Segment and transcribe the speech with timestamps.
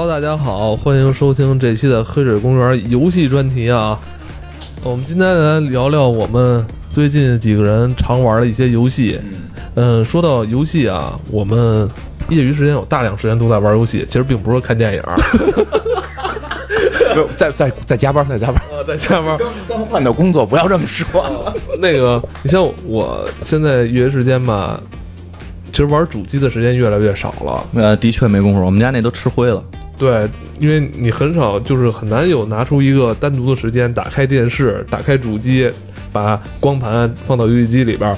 [0.00, 3.98] Hello，大家好，欢迎收听这期的黑水公园游戏专题啊。
[4.84, 9.18] 我们今天来聊聊我们最近几个人常玩的一些游戏。
[9.74, 11.90] 嗯，说到游戏啊，我们
[12.28, 15.02] 业余时间有大量时间都在玩游戏，其实并不是看电影，
[17.36, 19.36] 在在在加班，在加班，啊，在加班。
[19.36, 21.28] 刚刚换的工作，不要这么说。
[21.80, 24.80] 那个，你像我现在业余时间吧，
[25.72, 27.66] 其实玩主机的时间越来越少了。
[27.74, 29.60] 呃，的确没工夫，我们家那都吃灰了。
[29.98, 30.28] 对，
[30.60, 35.68] 因为你很少，就是很难有拿出一个单独的时间，打开电视，打开主机，
[36.12, 38.16] 把光盘放到游戏机里边儿，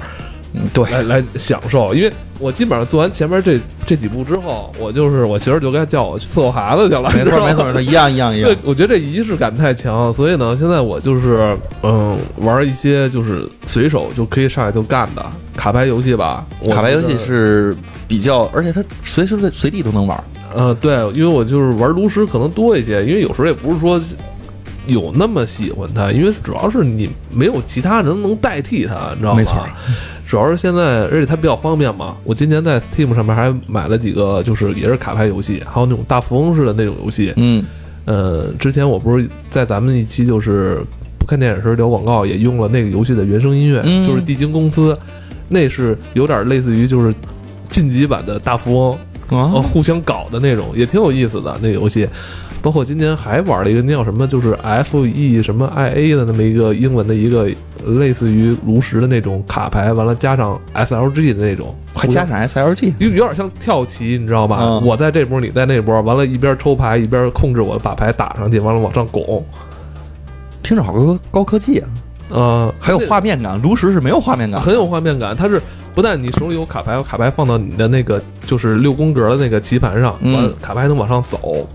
[0.53, 1.95] 嗯，对，来来享受。
[1.95, 7.11] 因为我基本上做完前面这这几步之后，我就是我媳妇儿就该叫我去伺候孩子去了。
[7.15, 8.59] 没错没错，那一样一样一样对。
[8.65, 15.25] 我觉得这仪式感太强，所以呢，现在我就是嗯玩一些就是随手就可以上来就干的
[15.61, 16.47] 卡牌游戏吧。
[16.71, 17.77] 卡牌游戏是
[18.09, 20.19] 比较，而且它随时随随地都能玩。
[20.55, 24.01] 呃，对，因为我就是玩炉石可能多一些，因为有时候也不是说
[24.87, 29.37] 有那么喜欢它，因为主要是你没有其他人能代替它，你知道吗？
[29.37, 29.55] 没错。
[30.27, 32.17] 主要是现在，而且它比较方便嘛。
[32.25, 37.35] 我今年在 Steam 上面还买了几个，就是也是卡牌游戏，还有那种大富翁式的那种游戏。
[37.37, 37.63] 嗯，
[38.07, 40.81] 呃，之前我不是在咱们一期就是
[41.19, 44.97] 不看电影时聊广告，也用了那个游戏的原声音乐，嗯就是地精公司，
[45.51, 47.13] 那是有点类似于就是
[47.69, 48.99] 晋级版的大富翁。
[49.29, 52.09] 呃，啊，互相搞的那种，也挺有意思的那游戏。
[52.63, 57.49] 包括今年还玩了一个那叫什么，就是 F E 什么 I A 的那么一个英文的一个
[57.87, 64.59] 类似于炉石的那种卡牌，完了加上 S L G 的那种，还加上 SLG，有有点像跳棋，你知道吧？
[64.61, 69.43] 嗯我在这波，你在那波，完了，一边抽牌一边控制我把牌打上去，完了往上拱。
[70.63, 71.89] 听着好高高科技啊！
[72.31, 75.61] 呃，还有画面感，炉石是没有画面感，很有画面感，它是
[75.95, 80.15] 不但你手里有卡牌，有卡牌放到你的那个就是六宫格的那个棋盘上，
[80.61, 81.67] 卡牌还能往上走，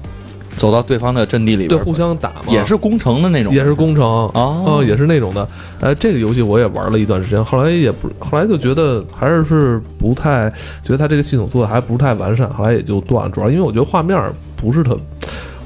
[0.55, 5.45] 走到对方的阵地里边对，互相打嘛，也是攻城的那种，也是工程哦哦，也是那种的。
[5.81, 10.49] 呃，这个游戏我也玩了一段时间，后来也不，后来就觉得还是是不太，
[10.81, 13.31] 觉得它这个系统做的还不是太完善，后来也就断了。
[13.31, 14.17] 主要因为我觉得画面
[14.55, 14.97] 不是特，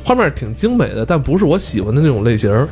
[0.04, 2.68] 画面挺精美的，但不是我喜欢的那种类型儿。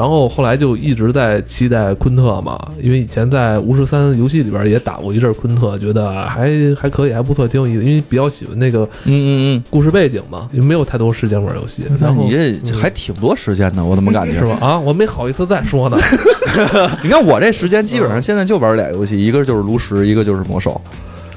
[0.00, 7.84] 然后后来就一直在期待昆特嘛，因为以前在巫师三游戏里边也打过一阵儿昆特，觉得还还可以，还不错，挺有意思。
[7.84, 9.28] 因为比较喜欢那个嗯嗯
[9.58, 11.84] 嗯故事背景嘛，也没有太多时间玩游戏。
[11.90, 14.56] 嗯，那你这嗯还挺多时间的，我怎么感觉是吧？？
[14.66, 15.98] 啊，我没好意思再说呢。
[17.04, 20.80] 你看我这时间基本上现在就玩俩游戏，一个就是炉石，一个就是魔兽，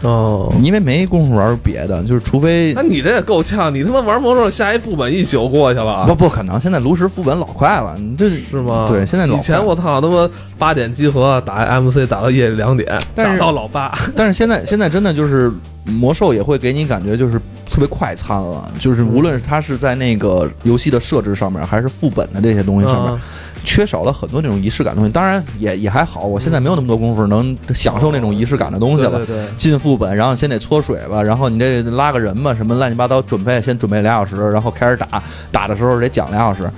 [0.04, 8.86] 哦，因为没工夫玩别的，就是除非那你这也够呛，你他妈玩魔兽下一副本一宿过去了，不不可能，现在炉石副本老快了，你这是吗？
[8.88, 15.52] 对，现在老以前我操他妈八点集合打 MC 打到夜里两点，打到老八， 但是现在现在真的就是
[15.86, 17.40] 魔兽也会给你感觉就是
[17.70, 23.20] 特别快餐了，就是无论是它是在那个游戏的设置上面，还是副本的这些东西上面，嗯
[23.64, 25.12] 缺少了很多那种仪式感的东西。
[25.12, 29.12] 当然也也还好，我现在没有那么多功夫能享受那种仪式感的东西了。
[29.12, 36.70] 对对对，进副本，然后先得搓水吧，然后你这拉个人吧，什么乱七八糟，准备先准备俩小时，然后开始打，打的时候得讲俩小时，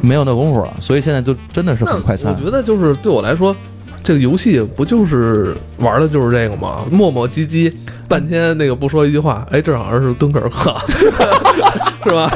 [0.00, 2.44] 没有那功夫了，所以现在就真的是很快餐我。
[2.44, 3.54] 觉得就是对我来说。
[4.02, 6.86] 这个游戏不就是玩的就是这个吗？
[6.90, 7.70] 磨磨唧唧，
[8.08, 10.74] 半天那个不说一句话，哎，这好像是敦刻尔克，
[12.02, 12.32] 是吧？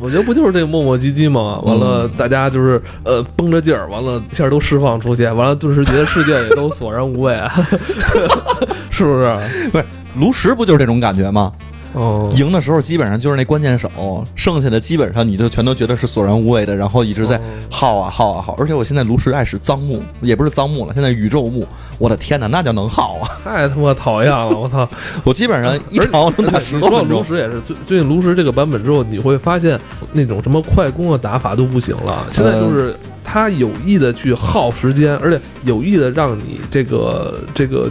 [0.00, 1.60] 我觉得不就是这个磨磨唧唧吗？
[1.62, 7.38] 完了，嗯大家就是呃绷着劲儿，完了一下都释放出去，完了顿时觉得世界也都索然无味，
[8.90, 9.36] 是不是？
[9.70, 9.84] 不是
[10.16, 11.52] 炉石不就是这种感觉吗？
[11.92, 13.90] 哦，赢的时候基本上就是那关键手，
[14.34, 17.40] 剩下的基本上你就全都觉得是索然无味的，然后一直在哦
[17.70, 18.54] 耗啊耗啊耗。
[18.58, 21.66] 而且我现在炉石爱使脏木，也不是脏木了，现在宇宙木，
[21.98, 23.38] 我的天哪，那叫能耗啊！
[23.42, 24.56] 太他妈讨厌了！
[24.56, 24.88] 我操！
[25.24, 27.18] 我基本上一场我能打十多分钟。
[27.18, 29.78] 炉石也是最最近炉石这个版本之后，你会发现
[30.12, 32.26] 那种什么快攻的打法都不行了。
[32.30, 37.90] 现在就是他有意的去耗时间，而且有意的让你这个这个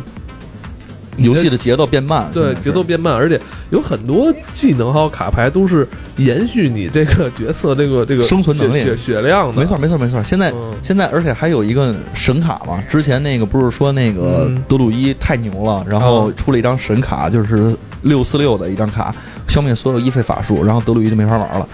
[1.24, 3.40] 游戏的节奏变慢，对节奏变慢，而且
[3.70, 5.88] 有很多技能还有卡牌都是
[6.18, 9.62] 延续你这个角色这个这个生存能力血血血量的。
[9.62, 10.22] 没错，没错，没错。
[10.24, 19.14] 现在、嗯现在，而且还有一个神卡嘛，之前那个不是说那个嗯德鲁伊太牛了，然后出了一张神卡，就是六四六的一张卡，
[19.48, 21.68] 消灭所有一费法术，然后德鲁伊就没法玩了。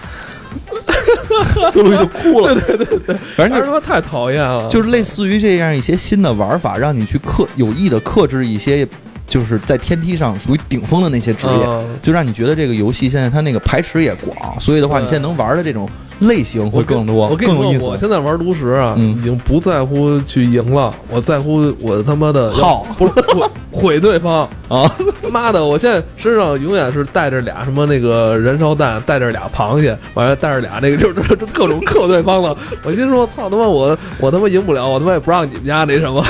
[1.72, 8.86] 德鲁伊就哭了， 对对对对，反正就是他妈太讨厌了，就是类似于这样一些新的玩法，让你去克有意的克制一些，
[9.26, 11.98] 就是在天梯上属于顶峰的那些职业，嗯。
[12.02, 15.88] 就让你觉得这个游戏现在它那个排池也广，所以的话，你现在能玩的这种
[16.20, 17.86] 类型会更多，我跟你说，更有意思。
[17.86, 24.48] 我现在玩炉石啊，嗯已经不在乎去赢了，我在乎我他妈的耗不是毁毁对方。
[24.66, 24.90] 啊，
[25.30, 32.56] 妈的，我现在身上永远是带着俩什么那个燃烧弹，带着俩螃蟹，完了带着俩那个就是就各种克对方的。
[32.82, 36.24] 我心说，操他妈我我他妈赢不了，我他妈也不让你们家那什么，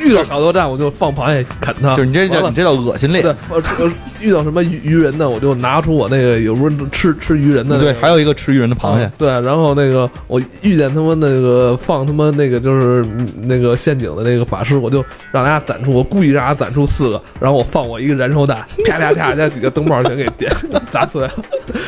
[0.00, 1.90] 遇到少多战我就放螃蟹啃他。
[1.96, 20.52] 就是你这叫你这叫恶心对脸。，我我遇到什么鱼鱼人的，我就拿出我那个有时候吃吃鱼人的、那个，对，还有一个吃鱼人的螃蟹啊，对，然后那个我遇见他们那个放他妈那个就是嗯那个陷阱的那个法师，我就让大家攒出，我故意让他攒出四个，然后我放我一个燃烧弹，啪啪啪， 将几个灯泡全给点
[20.90, 21.32] 砸碎了，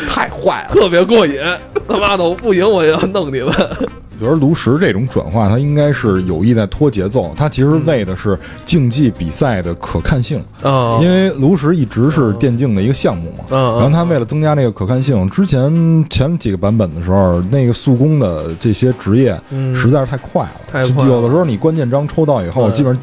[0.08, 0.69] 太坏了。
[0.70, 1.40] 特别过瘾。
[1.88, 3.52] 他妈的，我不赢我也要弄你们。
[4.19, 10.43] 我觉得炉石这种转化，它应该是有意在拖节奏，它其实为的是竞技比赛的可看性。
[10.63, 19.75] 啊因为炉石一直是电竞的一个项目嘛，然后它为了增加那个可看性，之前前几个版本的时候，那个速攻的这些职业嗯。
[19.77, 23.03] 实在是太快了，太快了有的时候你关键章抽到以后，基本上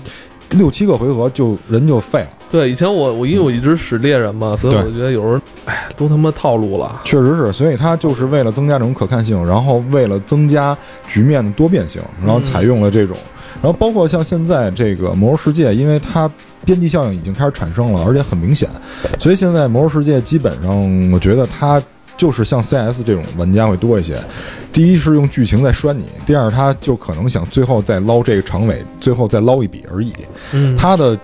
[0.51, 2.27] 六七个回合就人就废了。
[2.51, 7.01] 对，以前我我因为我一直使猎人嘛，所以对我觉得有时候，哎，都他妈套路了。
[7.03, 13.17] 确实是，所以它就是为了增加这种可看性，然后为了增加局面的多变性，然后采用了这种，
[13.59, 16.29] 然后包括像现在这个《魔兽世界》，因为它
[16.63, 18.69] 边际效应已经开始产生了，而且很明显，
[19.17, 21.81] 所以现在《魔兽世界》基本上我觉得它
[22.17, 24.17] 就是像 CS 这种玩家会多一些。
[24.71, 30.13] 第一是用剧情在拴你，第二他就可能想最后再捞这个长尾，最后再捞一笔而已。
[30.53, 31.17] 嗯，它的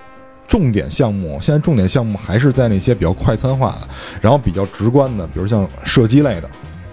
[0.47, 3.87] 重点项目，现在重点项目还是在那些比较快餐化的，
[4.21, 6.49] 然后比较直观的，比如像射击类的，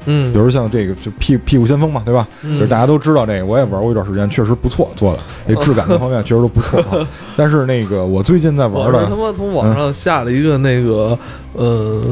[0.06, 2.26] 嗯，比如像这个就屁屁股先锋嘛，对吧？
[2.42, 7.06] 嗯就是大家都知道这个，我也玩过一段时间，确实不错，做的 这质感各方面确实都不错啊。
[7.36, 11.18] 但是那个我最近在玩我是他妈从网上下了一个那个，
[11.54, 12.02] 呃，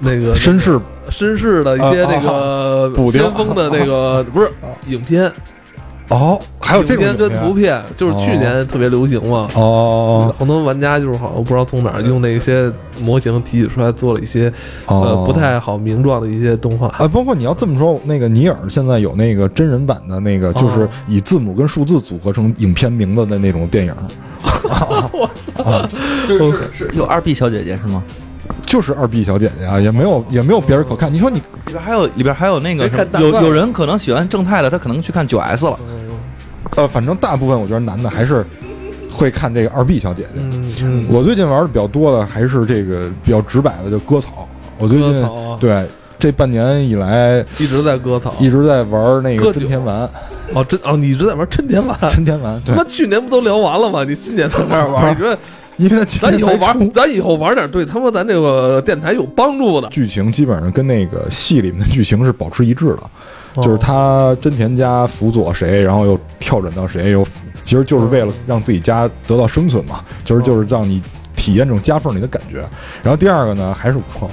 [0.00, 0.80] 那个绅士。
[1.10, 3.20] 绅士的一些那个补丁。
[3.20, 4.48] 先锋的那个 不是
[4.86, 5.30] 影片，
[6.08, 9.48] 哦，还有这种影片跟图片，就是去年特别流行嘛。
[9.56, 12.70] 哦很多玩家就是好像不知道从哪儿用那些
[13.00, 14.52] 模型提取出来做了一些
[14.86, 16.86] 呃哦不太好名状的一些动画。
[16.98, 23.92] 啊，包括你要这么说，那个尼尔现在有那个真人版的那个，就是哦以字母跟数字组合成影片名字的那种电影，
[25.10, 25.84] 我操。
[26.28, 28.00] 就是是有二 B 小姐姐是吗？
[28.70, 31.12] 就是二 B 小姐姐啊，也没有也没有别人可看。
[31.12, 35.76] 你说你里边还有里边还有那个什么有有人可能喜欢正太的，他可能去看九 S 了。
[36.76, 38.46] 呃，反正大部分我觉得男的还是
[39.10, 40.40] 会看这个二 B 小姐姐。
[40.40, 44.48] 嗯嗯，我最近玩的比较多的还是这个比较直白的，就割草。
[44.78, 45.84] 我最近啊对
[46.16, 48.32] 这半年以来一直在割草。
[48.38, 50.08] 一直在玩那个真田丸，
[50.54, 51.98] 哦，真哦，你一直在玩真田丸。
[52.08, 54.04] 真田丸对他妈，去年不都聊完了吗？
[54.04, 55.10] 你今年才开始玩？
[55.12, 55.36] 你说
[55.80, 59.88] 因为它今咱以后玩，咱以后玩点对他妈咱这个电台有帮助的。
[59.88, 63.10] 剧情基本上跟那个戏里面的剧情是保持一致的，
[63.54, 67.26] 哦就是他真田家辅佐谁，然后又跳转到谁，又
[67.62, 71.02] 其实就是为了让自己家得到生存嘛，就是就是让你
[71.34, 72.58] 体验这种夹缝里的感觉。
[73.02, 74.30] 然后第二个呢，还是我，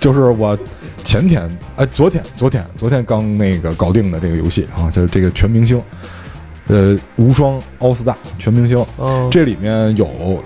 [0.00, 0.58] 就是我
[1.04, 5.80] 前天哎，昨天昨天昨天刚那个搞定的这个游戏啊，就是这个全明星，
[6.66, 10.42] 呃，无双奥斯大全明星，嗯，这里面有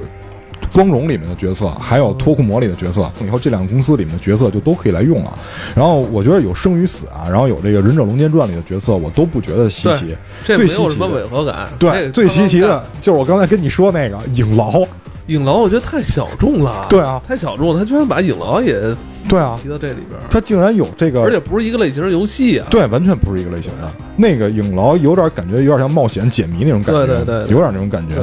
[0.75, 5.33] 光荣里面的角色，还有脱库魔里的角色，以后这两个公司里面的角色就都可以来用了。
[5.73, 10.17] 然后我觉得有生与死啊，然后有这个忍者龙剑传里的角色，我都不觉得稀奇。
[10.45, 11.69] 最这没有什么稀奇的违和感。
[11.79, 14.83] 对，最稀奇的就是我刚才跟你说那个影牢。
[15.29, 16.85] 影牢，我觉得太小众了。
[16.91, 18.79] 对啊，太小众了，他居然把影牢也
[19.27, 22.67] 对啊，提到这里边儿，它竟然有这个，而且不是一个类型的游戏啊。
[22.69, 23.91] 对，完全不是一个类型的。
[24.19, 28.17] 那个影牢有点感觉，有点像冒险解谜那种感觉，对对对对有点那种感觉。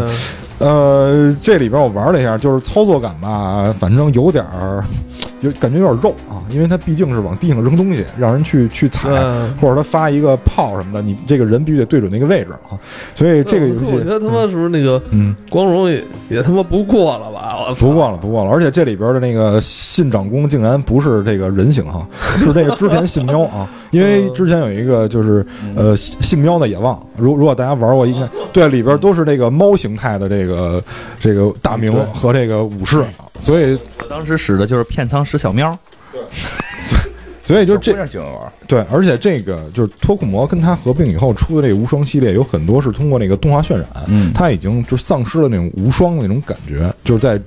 [0.62, 4.84] 呃，这里边我玩了一下，就是操作感吧，反正有点儿，
[5.42, 12.78] 有感觉有点肉啊，因为它毕竟是往地上扔东西，让人去去踩，嗯或者他发一个炮什么的，你这个人必须得对准那个位置啊。
[13.14, 17.66] 所以这个游戏我觉，得他妈是不是那个嗯，光荣也也他妈不过了吧？
[17.68, 17.76] 我！
[17.76, 22.08] 不过了，不过了，而且这里边的那个信长公竟然不是这个人形哈，
[22.38, 25.46] 是那个织田信喵啊，因为之前有一个就是
[25.76, 30.84] 呃信信喵的野望，如如果大家玩过，应该对里边都是这个猫形态的这个
[31.20, 33.04] 这个大明和这个武士，
[33.42, 35.76] 所以我当时使的就是片仓使小喵，
[36.14, 36.22] 对
[37.44, 47.42] 所以就这小姑娘喜欢玩，对，而且这个就是脱库魔跟它合并以后出的这个无双系列，有很多是通过那个动画渲染，嗯它已经就丧失了那种无双的那种感觉，就是在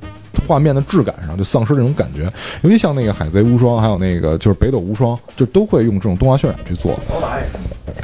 [0.48, 2.30] 画面的质感上就丧失这种感觉。
[2.62, 6.98] 尤其像那个海贼无双，还有那个就是北斗无双，就都会用这种动画渲染去做。
[7.08, 7.38] 高达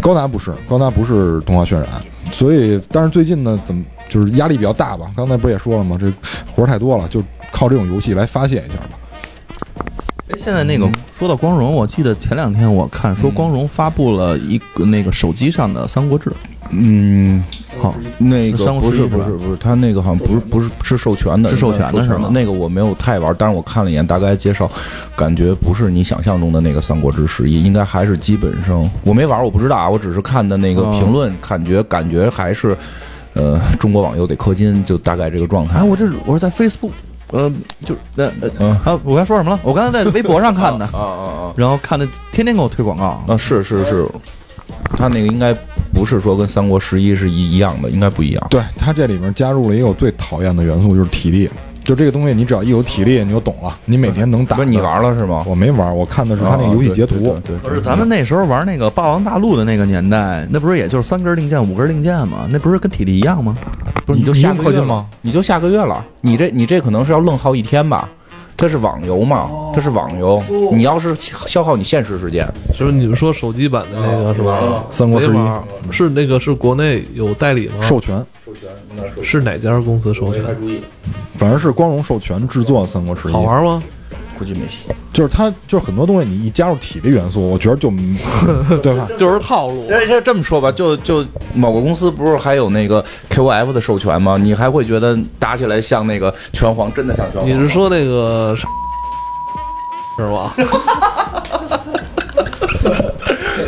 [0.00, 1.88] 高达不是，高达不是动画渲染，
[2.30, 5.10] 所以但是最近呢，怎么就是压力比较大吧？
[5.16, 5.98] 刚才不是也说了吗？
[6.00, 6.10] 这
[6.54, 7.20] 活儿太多了，就
[7.52, 8.90] 靠这种游戏来发泄一下吧。
[10.38, 10.88] 现在那个
[11.18, 16.30] 说到光荣，我记得前两天我看说光荣发布了一个那个手机上的《三国志》，
[16.70, 17.42] 嗯，
[17.82, 24.70] 好，那个不是不是不是，他那个好像不是不是是授权的，是授权的授是吗那个我没有太玩，但是我看了一眼大概介绍，
[25.16, 32.76] 感觉不是你想象中的那个《三国志十一》，应该还是基本上我没玩，我不知道啊，我只是看的那个哦评论，感觉感觉还是。
[33.34, 35.84] 呃，中国网游得氪金，就大概这个状态哎，。
[35.84, 36.90] 我这我是在 Facebook，
[37.32, 37.52] 呃，
[37.84, 39.60] 就那呃呃嗯啊，我刚才说什么了？
[39.62, 41.54] 我刚才在微博上看的， 啊啊啊！
[41.56, 43.04] 然后看的天天给我推广告。
[43.26, 44.08] 啊，是是是，
[44.96, 45.54] 他那个应该
[45.92, 48.46] 不是说跟三国十一是一一样的，应该不一样。
[48.50, 51.48] 对他这里面加入了一个我最讨厌的元素，就是体力。
[51.90, 53.76] 就这个东西，你只要一有体力，你就懂了。
[53.84, 55.42] 你每天能打的，不是你玩了是吗？
[55.44, 57.16] 我没玩，我看的是他那个游戏截图。
[57.16, 62.46] 哦对对对不是咱们那时候玩那个《霸王大陆》的那个年代，那不是也就是三根令箭、五根令箭吗？
[62.48, 63.56] 那不是跟体力一样吗？
[64.06, 65.06] 不是你就下个月吗？
[65.20, 68.08] 你就下个月了，你这你这可能是要愣耗一天吧？
[68.60, 70.38] 它是网游嘛，它是网游，
[70.70, 72.46] 你要是消耗你现实时间，
[72.78, 74.84] 就是你们说手机版的那个是吧？
[74.90, 75.90] 三国志一。
[75.90, 77.76] 是那个是国内有代理吗？
[77.80, 78.22] 授权，
[79.22, 79.40] 是。
[79.40, 80.44] 哪家公司授权？
[81.38, 83.32] 反正是光荣授权制作《三国志一。
[83.32, 83.82] 好》，玩吗？
[84.40, 84.86] 估计没戏。
[85.12, 87.90] 就是它就是很多东西，你一加入体力元素，我觉得就
[88.82, 89.06] 对吧？
[89.18, 89.84] 就是套路。
[89.86, 91.22] 这这这么说吧，就就
[91.54, 94.38] 某个公司不是还有那个 KOF 的授权吗？
[94.40, 97.50] 你还会觉得打起来像那个拳皇，真的像拳皇？
[97.50, 98.56] 你是说那个
[100.16, 100.54] 是吧？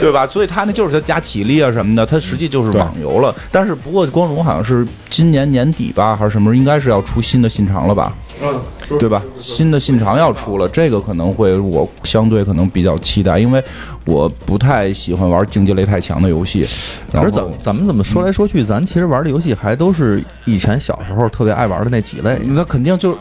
[0.00, 0.26] 对吧？
[0.26, 3.34] 所以他那就是他加体力啊什么的，他实际就是网游了。
[3.50, 8.12] 但是不过光荣好像是今年年底吧，还是什么时候，应该是要出新的新长了吧？
[8.42, 8.60] 嗯，
[8.98, 9.22] 对吧？
[9.40, 13.62] 新的信长要出了，这个可能会我相对可能比较期待，因为
[14.04, 16.66] 我不太喜欢玩竞技类太强的游戏。
[17.12, 22.36] 可是咱咱们怎么说来说去，咱其实玩的游戏还都是以前小时候特别爱玩的那几类。
[22.46, 23.16] 那肯定就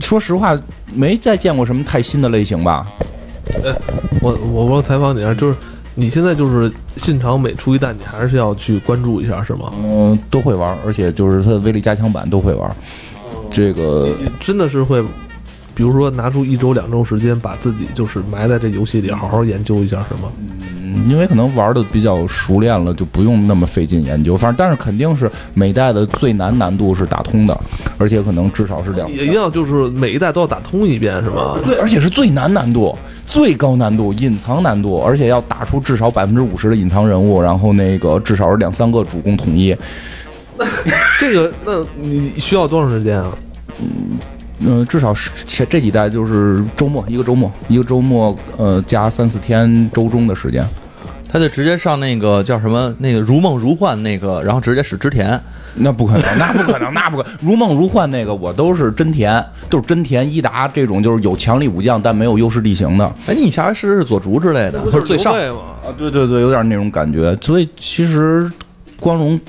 [0.00, 0.58] 说实话，
[0.92, 2.84] 没再见过什么太新的类型吧？
[4.20, 5.56] 我我我采访你一下，就是
[5.94, 9.72] 你现在就是信长每出一代，你还是要去关注一下，是吗？
[9.84, 12.68] 嗯，都会玩，而且就是它的威力加强版都会玩。
[13.54, 15.00] 这个真的是会，
[15.76, 20.28] 比如说拿出一周两周时间，把自己就是埋在这游戏里，好好研究一下，是吗？
[20.82, 24.36] 嗯，因为可能玩的比较熟练了，就不用那么费劲研究。
[24.36, 27.56] 反正，但是肯定是每代的最难难度是打通的，
[27.96, 31.56] 而且可能至少是两也一定要就是每一代都要打通一遍，是吗？
[31.64, 39.76] 对，而且是最难难度、最高难度、隐藏难度，而且要打出至少百分之五十的隐藏人物，然后那个至少是两三个主攻统一。
[41.18, 43.36] 这个那你需要多长时间啊？
[44.60, 50.64] 嗯、至少是前这几代就是周末一个周末，一个周末呃加三四天周中的时间。
[51.26, 55.28] 他就直接上那个叫什么那个如梦如幻那个，然后直接使织田。
[55.74, 57.26] 那不可能，那不可能，那不可。
[57.40, 63.12] 如梦如幻那个我都是真田，都是真田伊达这种，就是有强力武将但没有优势地形的。
[63.26, 65.34] 哎，你下来试试左竹之类的，或者最上。
[65.34, 67.36] 啊，对对对，有点那种感觉。
[67.40, 68.48] 所以其实
[69.00, 69.40] 光荣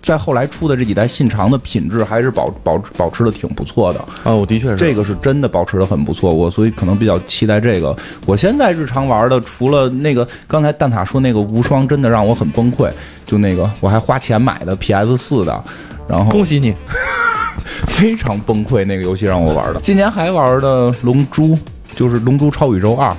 [0.00, 6.32] 在后来出的这几代信长的品质还是保保保持的挺不错的，啊，我的确是这个是真的保持的很不错。
[6.32, 7.96] 我所以可能比较期待这个。
[8.26, 12.90] 我现在日常玩的，除了那个刚才蛋挞说那个无双，真的让我很崩溃。
[13.26, 15.64] 就那个我还花钱买的 PS 四的，
[16.08, 16.74] 然后恭喜你。
[17.86, 19.80] 非常崩溃，那个游戏让我玩的。
[19.80, 21.48] 今年还玩的《龙珠》，
[21.94, 23.10] 就是《龙珠超宇宙二》，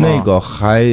[0.00, 0.84] 那个还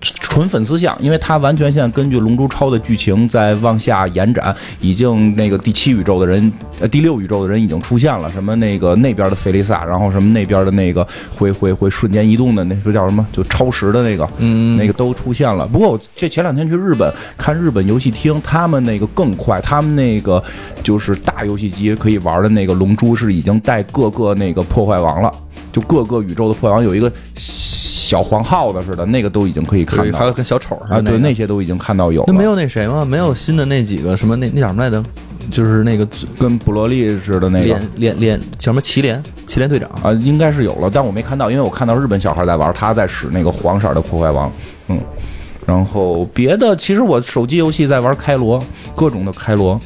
[0.00, 11.06] 纯粉丝向，因为它完全现在根据《龙珠超》的剧情在往下延展，已经那个第七宇宙的人，呃，第六宇宙的人已经出现了，什么那个那边的菲利萨，然后什么那边的那个
[11.36, 15.66] 会会会瞬间移动的那个叫什么，就超时的那个，嗯那个都出现了。
[15.66, 20.42] 不过我这前两天去日本看日本游戏厅，他们那个更快，他们那个
[20.84, 25.32] 就是大游戏机可以玩的那个《龙珠》是已经带各个那个破坏王了，
[25.72, 27.10] 就各个宇宙的破坏王有一个
[28.10, 32.24] 小黄耗子似的，那个都已经可以看到还有跟小丑似啊，的、对，那那些都已经看到有了。
[32.26, 33.04] 那没有那谁吗？
[33.04, 35.00] 没有新的那几个什么那那叫什么来着？
[35.48, 36.04] 就是那个
[36.36, 39.88] 跟布罗利似的那个连连连叫什么祁连祁连队长。
[40.02, 44.50] 啊，应该是有了，但我没看到，因为我看到日本小孩在玩，他在使那个黄色的破坏王，
[44.88, 44.98] 嗯。
[45.64, 48.60] 然后别的，其实我手机游戏在玩开罗，
[48.96, 49.80] 各种的开罗，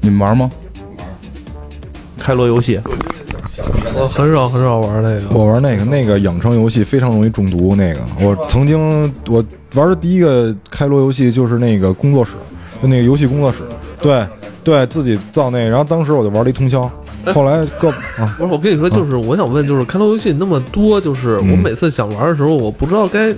[0.00, 0.50] 你们玩吗？
[0.96, 1.06] 玩
[2.18, 2.80] 开罗游戏，
[3.94, 5.22] 我很少很少玩那个。
[5.32, 7.74] 我玩那个那个养成游戏非常容易中毒。
[7.76, 9.44] 那个我曾经我
[9.74, 12.32] 玩的第一个开罗游戏就是那个工作室，
[12.82, 13.58] 就那个游戏工作室，
[14.00, 14.26] 对
[14.62, 16.90] 对，自己造那个，然后当时我就玩了一通宵。
[17.34, 23.34] 后来各啊，不是，我跟你说，就是我想问，就是开罗游戏那么多，就是我每次想玩的时候，我不知道该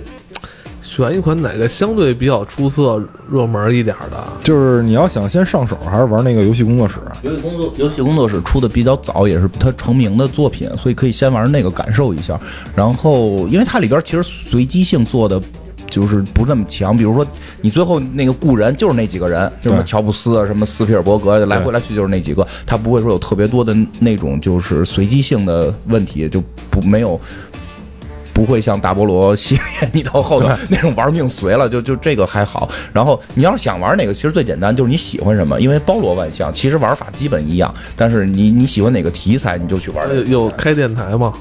[0.95, 4.23] 选一款哪个相对比较出色、热门一点的？
[4.43, 6.99] 就是你要想先上手，还是玩那个游戏工作室？
[7.23, 12.39] 游戏工作游戏工作室出的比较早，也是它成名的作品，所以可以先玩那个感受一下。
[12.75, 15.41] 然后，因为它里边其实随机性做的。
[15.89, 17.27] 就是不那么强，比如说
[17.61, 27.19] 你最后那个雇人就是那几个人，就什么乔布斯啊，什么斯皮尔伯格，来回来去就是那几个，他不会说有特别多的那种就是随机性的问题，就不没有。
[28.33, 32.67] 不会像大菠萝系列，你到后头 那种玩命随了，就就这个还好。
[32.91, 37.73] 然后你要是想玩哪个，其实最简单就是你喜欢什么，因为包罗万象，其实玩法基本一样。
[37.95, 40.07] 但是你你喜欢哪个题材，你就去玩。
[40.09, 41.31] 有有开电台吗？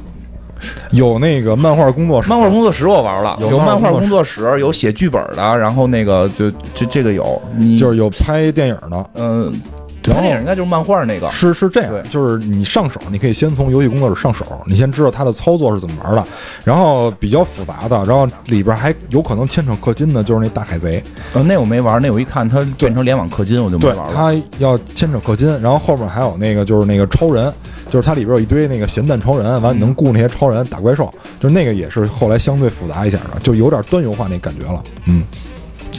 [0.93, 9.11] 有那个漫画工作室，漫画工作室我玩了，有有漫画工工作室，有写剧本的，然后那个就就这个有，你就是有拍电影的。
[9.15, 16.25] 嗯，然后他那应该就是漫画那个，是是这样，就是你上手，你可以先从游戏工作室上手，你先知道它的操作是怎么玩的，
[16.65, 21.03] 然后比较复杂的，然后里边还有可能牵扯氪金的，就是那大海贼，
[21.35, 24.13] 呃，那我没玩，那我一看它变成联网氪金，我就没，玩了。
[24.15, 27.53] 它要牵扯氪金，然后后面还有那个就是那个超人，
[27.91, 34.83] 就是它里边有一堆那个咸蛋超人，完你能雇那些超人打怪兽，就是那个也是后来相对复杂一点的，就有点端游化那感觉了。
[35.07, 35.23] 嗯，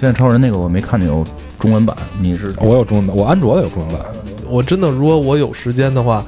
[0.03, 1.25] 现在超人那个我没看见有
[1.57, 4.05] 中文版，你是我有中文版，我安卓的有中文版。
[4.49, 6.21] 我真的，如果我有时间的话，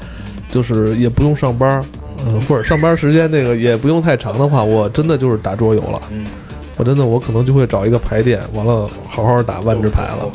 [0.48, 1.84] 就是也不用上班，
[2.26, 6.02] 嗯、或者上班时间那个也不用太长的话，我真的就是打桌游了。
[6.10, 6.26] 嗯
[6.78, 10.30] 我真的，我可能就会找一个牌店，完了好好打万智牌了。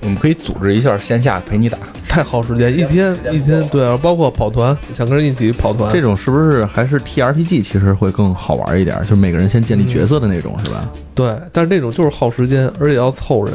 [0.00, 1.76] 我们可以组织一下线下陪你打。
[2.12, 8.98] 太耗时间，一天一天，对啊，包括跑团，想跟人一起跑团，这种是不是还是 T R P G 其实会更好玩一点？
[8.98, 10.86] 就是每个人先建立角色的那种，是吧？
[11.14, 13.54] 对，但是这种就是耗时间，而且要凑人。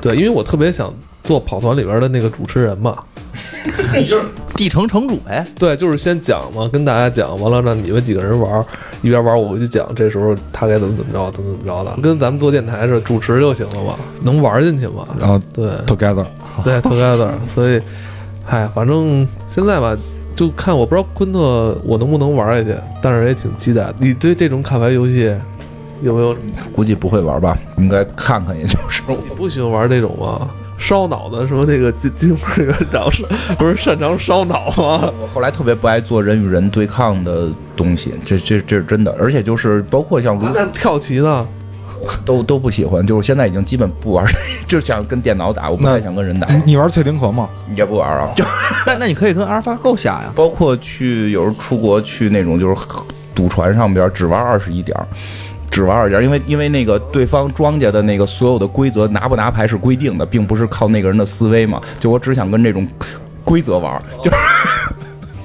[0.00, 0.94] 对，因为我特别想
[1.28, 2.96] 做跑团里边的那个主持人嘛。
[4.54, 5.46] 继承城主呗。
[5.58, 8.64] 对，就是先讲嘛，跟大家讲，完了让你们几个人玩，
[9.02, 15.06] 一边玩我回去讲，这时候他该怎么怎么着，怎么怎么着的，跟咱们做电台似的，主持就行了嘛，能玩进去嘛。
[15.20, 16.24] 然后对 Together，
[16.64, 17.78] 对， together，所以，
[18.46, 19.94] 嗨，反正现在吧，
[20.34, 23.94] 就看我不知道昆特我能不能玩下去，但是也挺期待的。
[23.98, 25.30] 你对这种卡牌游戏
[26.00, 26.34] 有没有？
[26.72, 29.02] 估计不会玩吧，应该看看，也就是。
[29.08, 30.48] 你不喜欢玩这种吗？
[30.78, 33.24] 烧脑的什么那个金金门园长是
[33.58, 35.12] 不是擅长烧脑吗？
[35.20, 41.46] 我后来特别不爱做人与人对抗的东西，这这这是真的，而且就是包括像那跳棋呢？
[42.24, 44.24] 都都不喜欢，就是现在已经基本不玩，
[44.68, 47.48] 就想跟电脑打，我不太想跟人打，你玩翠丁壳吗？
[47.74, 48.30] 也不玩啊。
[48.36, 48.44] 就
[48.86, 50.32] 那那你可以跟阿尔法狗下呀。
[50.34, 52.76] 包括去有时候出国去那种就是
[53.34, 55.06] 赌船上边只玩二十一点儿。
[55.70, 61.80] 只玩二家，因为因为那个对方庄家的那个所有的规则拿不拿牌是规定的，并不是靠那个人的思维嘛。
[61.98, 62.86] 就我只想跟这种
[63.44, 64.30] 规则玩，就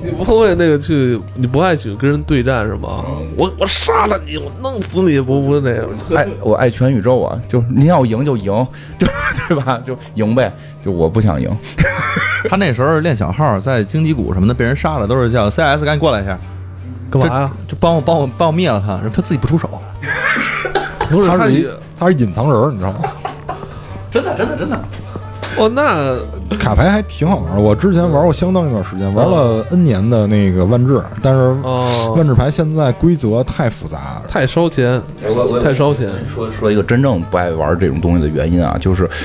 [0.02, 3.06] 你不会那个去，你不爱去跟人对战是吗？
[3.38, 5.90] 我我杀了你，我弄死你，不不那个。
[6.14, 7.42] 爱我爱全宇宙啊！
[7.48, 8.46] 就是您要赢就赢，
[8.98, 9.08] 就
[9.48, 9.80] 对吧？
[9.86, 10.52] 就赢呗。
[10.84, 11.50] 就我不想赢，
[12.50, 16.38] 他那时候练小号，在荆棘谷什么的被人杀了，都是叫 CS 赶紧过来一下，
[17.20, 17.52] 干嘛呀？
[17.68, 19.70] 就帮我帮我帮我灭了他，然后他自己不出手。
[21.10, 21.68] 不是他他是一
[22.00, 23.00] 他是隐藏人儿，你知道吗？
[24.12, 24.80] 真的真的真的。
[25.56, 26.18] 哦，那
[26.58, 27.60] 卡牌还挺好玩儿。
[27.60, 35.00] 我之前玩过相当一段时间，玩了 N 年的那个万智，但是哦万智牌现在规则太复杂，太烧钱，
[35.62, 36.10] 太烧钱。
[36.34, 39.08] 说说一个真正不爱玩这种东西的原因啊，就是。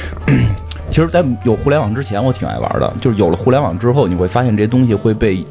[0.91, 2.91] 其实，在有互联网之前，我挺爱玩的。
[2.99, 5.45] 就是有了互联网之后，你会发现这些东西会被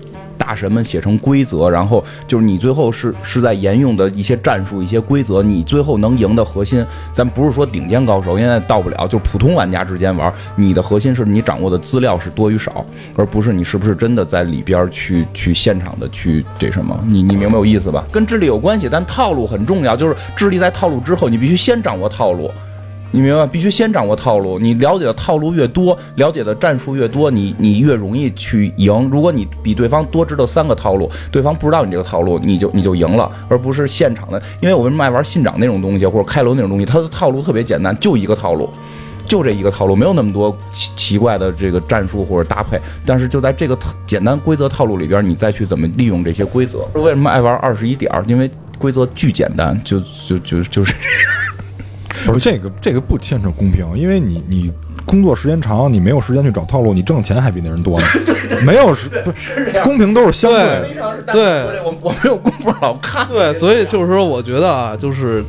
[0.47, 12.86] 大神们写成规则，然后就是你最后是是在沿用的一些战术、一些规则，你最后能赢的核心，咱不是说顶尖高手，现在到不了，就普通玩家之间玩，你的核心是你掌握的资料是多与少，
[13.17, 18.05] 而不是你是不是真的在里边去去现场的去这什么，你你明白我意思吧？
[18.10, 22.49] 跟智力有关系，但套路很重要，就是智力在套路之后，你必须先掌握套路。
[23.12, 23.48] 你明白？
[23.48, 24.60] 必须先掌握套路。
[24.60, 29.10] 你了解的套路越多，了解的战术越多，你你越容易去赢。
[29.12, 34.41] 如果你比对方多知道三个套路，对方不知道你这个套路，你就你就赢了，而不是现场的。
[34.62, 38.70] 因为我为什么爱玩信长那种东西，或者开罗那种东西，它的套路特别简单，就一个套路。
[39.26, 46.88] 就这一个套路，没有那么多奇奇怪的这个战术或者搭配，但是就在这个简单规则套路里边，你再去怎么利用这些规则。
[46.93, 48.10] 为什么爱玩二十一点？
[48.26, 50.96] 因为规则巨简单，就就就就是
[52.25, 54.71] 不是这个这个不牵扯公平，因为你你
[55.06, 58.08] 工作时间长，你没有时间去找套路，你挣钱还比那人多呢。
[58.65, 61.23] 没有是不是公平都是相对的。
[61.27, 63.27] 对对我我没有功夫老看。
[63.27, 65.43] 对，所以就是说，我觉得啊，就是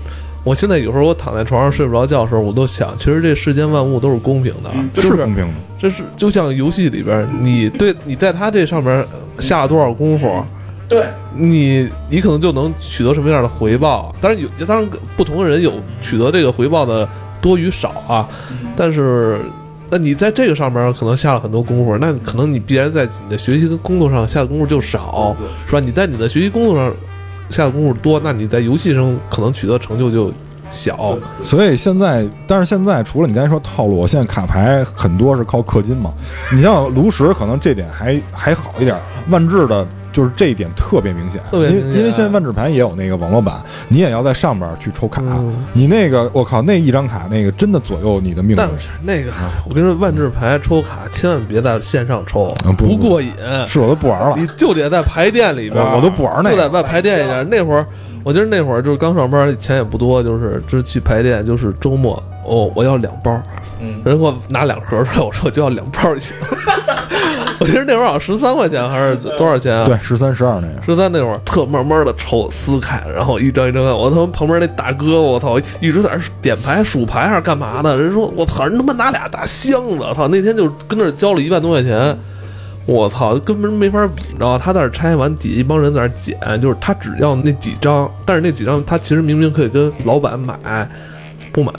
[0.45, 9.05] 我现在有时候我躺在床上睡不着觉的时候，我都想，其实这世间万物都是公平的，就是是公平的，这是就像游戏里边，你对你在他这上面
[9.39, 10.45] 下了多少功夫，
[10.89, 14.15] 对，你你可能就能取得什么样的回报。
[14.23, 17.07] 当然有，当然不同的人有取得这个回报的
[17.43, 18.27] 多与少啊。
[18.75, 19.39] 但是，
[19.91, 25.79] 那你在这个上面可能下了很多功夫，那可能你必然在你的学习跟工作上下的功夫就少，是吧？
[25.79, 26.91] 你在你的学习工作上
[27.51, 30.33] 下的功夫多，那你在游戏上可能取得成就就
[30.71, 31.19] 小。
[31.43, 36.15] 所以现在，但是现在除了你刚才说套路，现在卡牌很多是靠氪金嘛。
[36.51, 38.99] 你像炉石，可能这点还还好一点，
[39.29, 39.87] 万智的。
[40.19, 43.55] 就是这一点特别明显，特别因为因为现在万智牌也有那个网络版，
[43.87, 45.23] 你也要在上边去抽卡。
[45.73, 48.57] 你那个我靠，那一张卡那个真的左右你的命运。
[48.57, 49.31] 但是那个，
[49.69, 53.33] 我跟你说，万智牌抽卡千万别在线上抽，不过瘾。
[53.69, 57.49] 是我都不玩了，你就得在牌店里边，我都不玩那个，就在外牌店里边。
[57.49, 57.87] 那会儿，
[58.25, 63.41] 我记得那会儿就是刚上班，钱也不多，就是就是去牌店，就是周末哦，我要两包，
[63.81, 66.35] 嗯，人给我拿两盒出来，我说我就要两包就行。
[67.61, 69.85] 我记得那会儿好像十三块钱还是多少钱啊？
[69.87, 70.83] 对，十三十二那个。
[70.87, 73.93] 十三那会儿特慢慢的抽撕开，然后一张一张看。
[73.93, 77.99] 我他妈旁边那大哥，我操，一直在那点牌数牌还是干嘛的？
[77.99, 80.29] 人说我操，人他妈拿俩大箱子，操！
[80.29, 82.17] 那天就跟那交了一万多块钱，
[82.87, 84.63] 我操，根本没法比，你知道吧？
[84.65, 90.89] 他在那拆完，底下一帮人在那捡，就是他只要那几张，但是那几张他其实明明可以跟老板买，
[91.53, 91.73] 不买，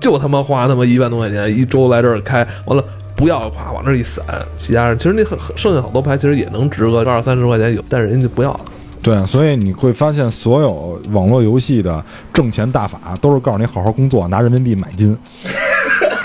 [0.00, 2.82] 就他妈花他妈一万多块钱一周来这儿开，完了。
[3.22, 4.24] 不要夸往那一散，
[4.56, 8.60] 其他人其实那很剩下好多牌，其实也能值个二三十块钱有，但是人家就不要了。
[9.00, 15.16] 对，所以你会发现，所有网络游戏的挣钱大法都是告诉你好好工作，拿人民币买金。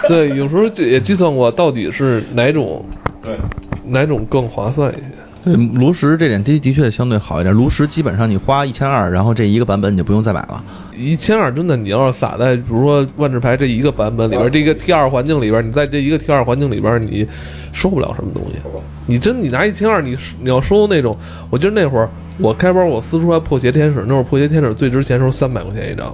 [0.08, 2.84] 对，有时候就也计算过，到底是哪种，
[3.22, 3.38] 对，
[3.86, 5.17] 哪种更划算一些。
[5.48, 7.54] 对，炉石这点的的确相对好一点。
[7.56, 10.64] 炉石基本上你花一千二，然后这一个版本你就不用再买了。
[10.96, 17.28] 一千二真的，你要是撒在比如说万智牌这一个版本里边，这个 T 二环境里边，你在这一个 T 二环境里边，你
[17.72, 18.58] 收不了什么东西。
[19.06, 21.18] 你真你拿一千二，你你要收那种，
[21.50, 26.14] 我记得那会儿我开包我撕出来破鞋天使，那会儿破鞋天使最值钱时候三百块钱一张。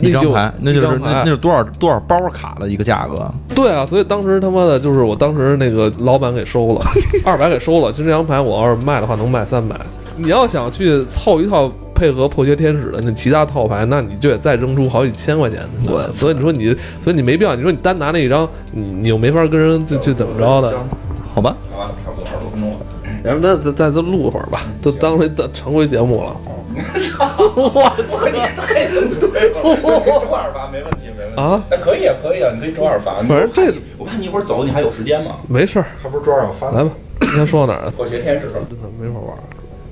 [0.00, 3.30] 一张牌，那就是那那是多少多少包卡的一个价格？
[3.54, 6.80] 对啊，所以当时他妈的，就是我当时那个老板给收了，
[7.24, 7.92] 二百给收了。
[7.92, 9.78] 其实这张牌，我要是卖的话，能卖三百。
[10.16, 15.60] 你要想去凑一套配合破缺天使的那其他套牌，那你就得再扔出好几千块钱。
[15.86, 17.54] 我所以你说你，所以你没必要。
[17.54, 20.76] 你说你单拿那一张，你你又没法跟人就就怎么着的？
[21.34, 22.76] 好吧，好吧，差不多二十多分钟了。
[23.24, 26.36] 然后那再再录会儿吧，就当回当常规节目了。
[26.98, 27.30] 操！
[27.54, 28.26] 我操！
[28.26, 28.74] 你太
[29.20, 29.62] 对了，
[30.20, 31.62] 周二发没问题，没问题啊！
[31.70, 33.14] 那可以啊，可以啊，你可以周二发。
[33.22, 35.36] 反正这我看你一会儿走，你还有时间吗？
[35.48, 36.90] 没事儿，他不是周二要发来吧。
[37.34, 37.90] 先说到哪儿了？
[37.92, 38.68] 破鞋天使真的
[39.00, 39.36] 没法玩。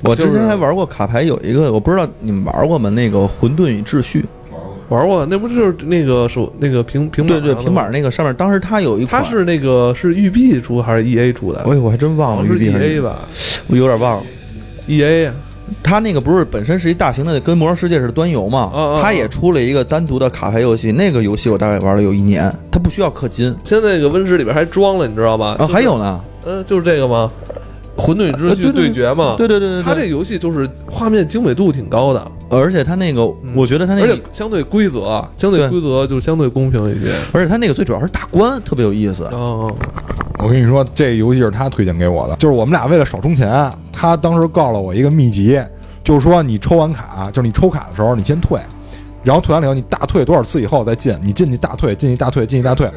[0.04, 2.90] 我之前还玩过卡牌，有一个我不知道你们玩过吗？
[2.90, 4.24] 那个混沌与秩序。
[4.88, 11.60] 玩过，那不就是那个手那个平平板对对平板那个上面，当时它有一它是那个是育碧出还是 E A 出的？
[11.60, 13.20] 哎，我还真忘了育碧 E A 吧，
[13.68, 14.24] 我有点忘了
[14.86, 15.32] E A。
[15.82, 18.72] 它那个不是本身是一大型的，跟魔兽世界是端游嘛？
[19.00, 23.54] 它也出了一个单独的卡牌游戏，那个游戏我大概玩了有一年，它不需要氪金。
[23.62, 25.56] 现在那个温室里边还装了，你知道吗？
[25.58, 27.30] 啊，还有呢，嗯，就是这个吗？
[28.02, 29.36] 混沌与秩序对决嘛？
[29.38, 39.22] 对对对对，它这游戏就是画面精美度挺高的，而且它那个，我觉得它那个相对规则，相对规则就相对公平一些，而且它那个最主要是打关特别有意思。
[39.26, 39.72] 哦，
[40.38, 45.60] 我跟你说，这游戏是他推荐给我的，就是我们俩为了少充钱，他当时告了我一个秘籍，
[46.02, 48.58] 就是说你抽完卡，就是你抽卡的时候你先退，
[49.22, 52.90] 然后退完了以后你大退多少次以后再进，你进去大退，进去大退，进去大退，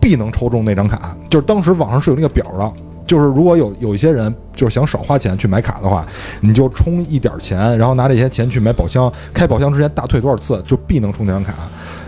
[0.00, 1.14] 必能抽中那张卡。
[1.28, 2.72] 就是当时网上是有那个表的。
[3.10, 6.06] 就是如果有有一些人就是想少花钱去买卡的话，
[6.42, 11.54] 你就充一点钱，然后拿这些钱去买宝箱，开宝箱之前大退多少次，就必能充这张卡。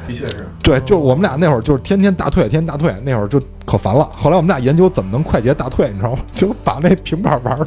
[0.06, 4.08] 的确是，对，就我们俩那会儿就是天天大退，天天大退，那会儿就可烦了。
[4.14, 6.18] 后来我们俩研究怎么能快捷大退，你知道吗？
[6.32, 7.66] 就把那平板玩了。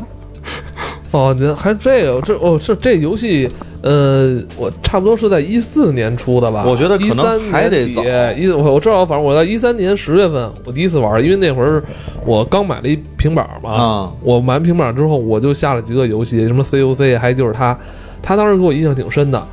[1.15, 3.49] 哦，您还这个这哦这这游戏，
[3.81, 6.65] 呃，我差不多是在一四年出的吧？
[6.67, 8.03] 我觉得可能还得早。
[8.35, 11.81] 一我我知道，反正我在一三年十月份我第一次玩，因为那会儿
[12.25, 13.71] 我刚买了一平板嘛。
[13.71, 14.11] 啊！
[14.21, 17.77] 我买完平板之后，我就下了几个游戏，什么 COC，还就是他，
[18.21, 19.47] 他当时给我印象挺深的。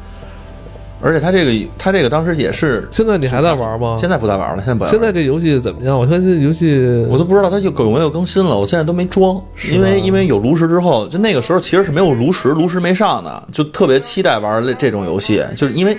[1.03, 2.89] 而且他这个，他这个当时也是。
[2.91, 3.97] 现在你还在玩吗？
[3.99, 4.87] 现在不再玩了，现在不。
[4.87, 5.99] 现在这游戏怎么样？
[5.99, 8.57] 我看这游戏我都不知道它就有没有更新了。
[8.57, 15.99] 我现在都没装，因为因为有炉石之后，就那个时候其实是没有炉石，炉石没上的，就特别期待玩这这种游戏，就是因为。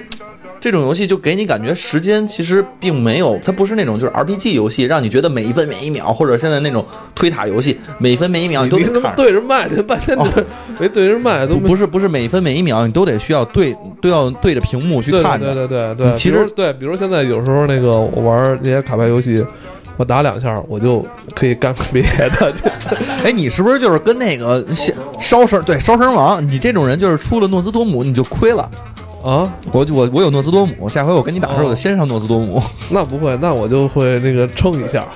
[0.63, 10.17] 这种游戏就给你感觉时间其实并没有，它不是那种就是 RPG 游戏，让你觉得每一分每一秒，或者现在那种推塔游戏，每一分每一秒你都得看对着麦，这半天
[10.79, 19.45] 没对着麦都不是不是每一分每一秒你都得需要对都要对着屏幕去看对对对对对，其实对，比如现在有时候那个我玩那些卡牌游戏，
[19.97, 22.01] 我打两下我就可以干别
[22.39, 22.53] 的。
[22.53, 22.65] 就
[23.21, 24.65] 哎，你是不是就是跟那个
[25.19, 26.41] 烧绳对烧绳王？
[26.47, 28.71] 你这种人就是出了诺兹多姆你就亏了。
[29.23, 32.61] 啊，我我我有诺兹多姆，下回我跟你打的时候，我就先上诺兹多姆。
[32.89, 35.05] 那不会，那我就会那个撑一下。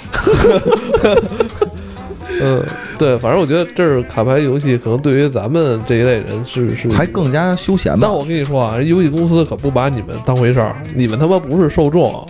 [2.39, 2.63] 嗯，
[2.98, 8.00] 对，反正我觉得这是卡牌游戏，可能对于咱们这一类人是是还更加休闲吧。
[8.04, 12.26] 但我跟你说啊，游戏公司可不把你们当回事儿，你们他妈不是受众。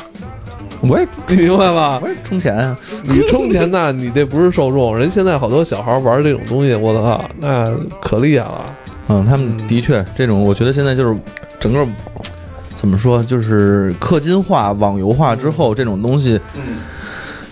[0.82, 2.00] 我也你明白吧？
[2.02, 2.78] 我也充钱啊！
[3.04, 4.96] 你充钱那你这不是受众。
[4.96, 8.66] 人现在好多小孩玩这种东西，我操，那可厉害了。
[9.10, 11.18] 嗯，他们的确这种，我觉得现在就是
[11.60, 11.86] 整个
[12.76, 16.40] 怎么说，就是氪金化、网游化之后，这种东西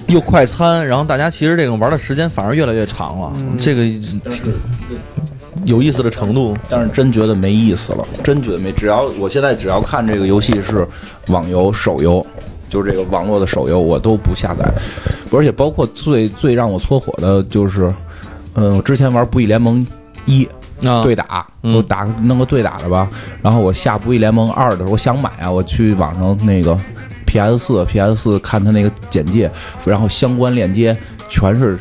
[0.08, 3.34] 又快餐，然后大家其实这种玩的时间反而越来越长了。
[3.60, 3.86] 这个
[5.66, 8.72] 有意思的程度，但是真觉得没意思了，真觉得没。
[8.72, 10.88] 只要我现在只要看这个游戏是
[11.28, 12.26] 网游、手游。
[12.68, 14.66] 就是这个网络的手游我都不下载，
[15.32, 17.94] 而且包括最最让我搓火的就是，
[18.56, 19.86] 嗯，我之前玩《不义联盟
[20.26, 20.44] 一》
[20.80, 23.10] 对打，我打弄个对打的吧，
[23.42, 26.78] 然后我下《不义联盟二》的时候，我想买啊，我去网上那个
[27.26, 29.50] PS 四 PS 四看他那个简介，
[29.86, 30.96] 然后相关链接
[31.30, 31.80] 全是。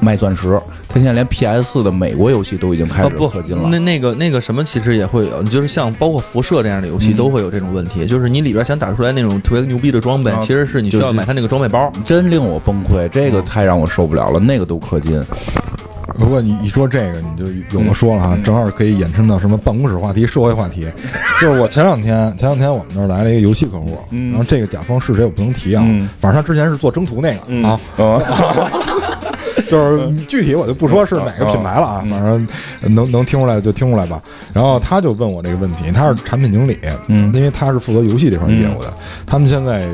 [0.00, 3.68] 卖钻石，他现在连 PS 四的美国游戏都已经开始氪金了。
[3.68, 15.22] 那那个那个什么，其实也会有，就是像包括辐射这样的游戏都会有这种问题，就是你里边想打出来那种特别牛逼的装备，其实是你需要买他那个装备包，真令我崩溃，这个太让我受不了了，那个都氪金。
[16.18, 20.86] 不过你一说这个，你就有的说了哈，正好可以衍生到什么办公室话题、社会话题。
[21.40, 25.82] 就是我前两天前两天我们那儿来了一个游戏客户，然后这个甲方是谁我不能提啊，
[26.18, 27.78] 反正他之前是做征途那个啊。
[29.68, 32.48] 就是具体我就不说是哪个品牌了啊，反正
[32.94, 34.22] 能能听出来就听出来吧。
[34.52, 38.92] 然后他就问我这个问题，他是产品经理，嗯，因为他是负责游戏这块业务的。
[39.26, 39.88] 他们现在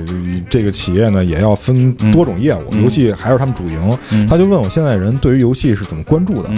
[0.48, 3.98] 这个企业呢，也要分多种业务，游戏还是他们主营。
[4.28, 6.50] 他就问我现在人对于游戏是怎么关注的？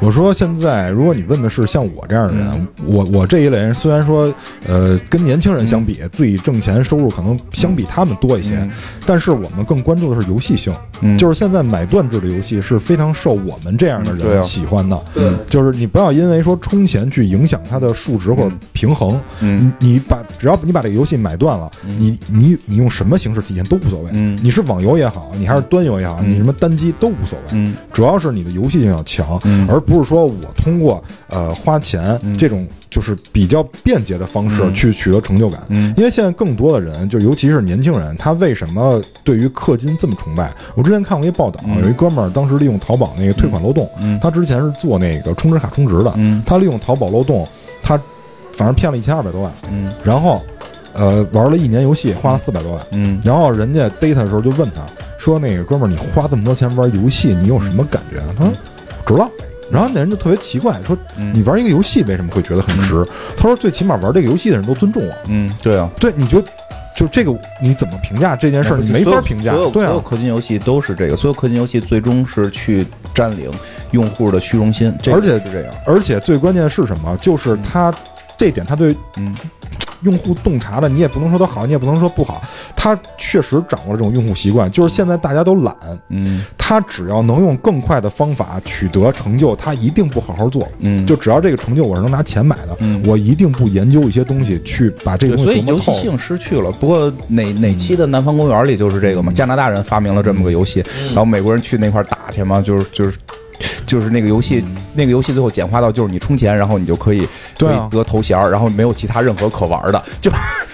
[0.00, 4.32] 我说现在，如果你问的是像我这样的人，我我这一类人虽然说，
[4.66, 8.68] 呃，跟年轻人相比，自己挣钱收入可能相比他们多一些，
[9.04, 10.72] 但是我们更关注的是游戏性，
[11.18, 14.96] 就是现在买断制的游戏是非常受我们这样的人喜欢的。
[15.12, 19.20] 对，就是你不要因为说充钱去影响它的数值或者平衡。
[19.40, 24.10] 嗯，你把只要你把这个游戏买断了，你你你用什么形式体现都无所谓。
[24.14, 27.44] 嗯，你是网游也好，你还是端游也好，你什么单机都无所谓。
[27.50, 29.36] 嗯，主要是你的游戏性要强，
[29.68, 29.82] 而。
[29.88, 35.62] 不是说我通过呃花钱这种就是比较便捷的方式去取得成就感，
[35.96, 40.52] 因为现在更多的人，就尤其是年轻人，他为什么对于氪金这么崇拜？
[40.74, 46.12] 我之前看过一报道，有一哥们儿当时利用淘宝那个退款漏洞，他之前是做那个充值卡充值的，
[46.44, 47.46] 他利用淘宝漏洞，
[47.82, 48.00] 他
[48.52, 49.52] 反正骗了一千二百多万，
[50.04, 50.42] 然后
[50.94, 52.80] 呃玩了一年游戏花了四百多万，
[53.24, 54.82] 然后人家逮他的时候就问他
[55.18, 58.52] 说：“那个哥们儿，你花这么多钱玩游戏，你有什么感觉？”他说
[59.04, 59.28] ：“值了。”
[59.70, 60.96] 然后那人就特别奇怪，说
[61.34, 63.04] ：“你玩一个游戏为什么会觉得很值？”
[63.36, 66.42] 他说：“最起码玩这个游戏的人都尊重我。”嗯，对啊，对，你就
[66.96, 68.78] 就这个你怎么评价这件事儿？
[68.78, 69.52] 你没法评价。
[69.52, 73.50] 对所有氪金游戏都是这个，所有氪金游戏最终是去占领
[73.92, 75.74] 用户的虚荣心，而且是这样。
[75.86, 77.16] 而且最关键的是什么？
[77.20, 77.94] 就是他
[78.36, 79.34] 这点，他对嗯。
[80.02, 82.42] 用户洞察的，你也不能说它好，你也不能说不好，
[82.76, 84.70] 他确实掌握了这种用户习惯。
[84.70, 85.74] 就是现在大家都懒，
[86.08, 95.52] 嗯，他只要能用更快的方法取得成就，他一定不好好做，嗯，就只要这个成就我是能拿钱买的，嗯，我一定不研究一些东西去把这个东西。
[95.52, 96.70] 所以游戏性失去了。
[96.72, 99.32] 不过哪哪期的《南方公园》里就是这个嘛？
[99.32, 103.16] 加拿大人发明了这么个游戏，然后美国人去那块打去嘛，就是就是。
[103.86, 110.30] 就是那个游戏，那个游戏最后简化到就是你充钱，然后你就可以对得头衔，然后没有其他任何可玩的，就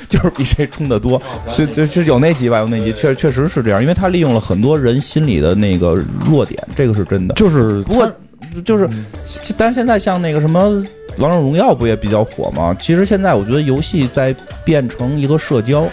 [0.09, 1.21] 就是比谁充的多。
[1.49, 5.95] 所以就就有那集吧，有那集，确确实是这样，因为他利用了很多人心里的那个
[6.27, 7.35] 弱点，这个是真的。
[7.35, 8.13] 就是不过
[8.65, 8.89] 就是，
[9.57, 10.85] 但是现在像那个什么
[11.19, 12.77] 王者荣耀不也比较火吗？
[12.81, 15.87] 其实现在我觉得游戏在变成一个社交，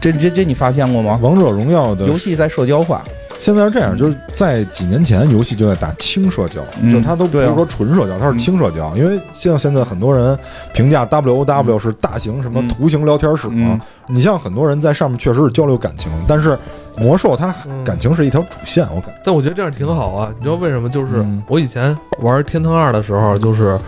[0.00, 1.18] 这这这你发现过吗？
[1.22, 3.04] 王者荣耀的游戏在社交化。
[3.38, 6.60] 现在是这样，就是在几年前，游戏就在打轻社交，
[6.92, 8.94] 就它都不是说纯社交，它是轻社交。
[8.96, 10.36] 因为像现在很多人
[10.74, 16.58] 评价 W O W 是大型什么图形聊天室嘛，你像很多人在上面确实是交流感情，但是
[16.96, 19.14] 魔兽它感情是一条主线，我感。
[19.24, 20.88] 但我觉得这样挺好啊，你知道为什么？
[20.88, 23.78] 就是我以前玩天堂二的时候，就是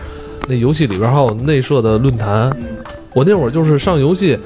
[0.47, 2.49] 那游戏里边还有内设的论坛，
[3.13, 4.39] 我那会儿就是上游戏，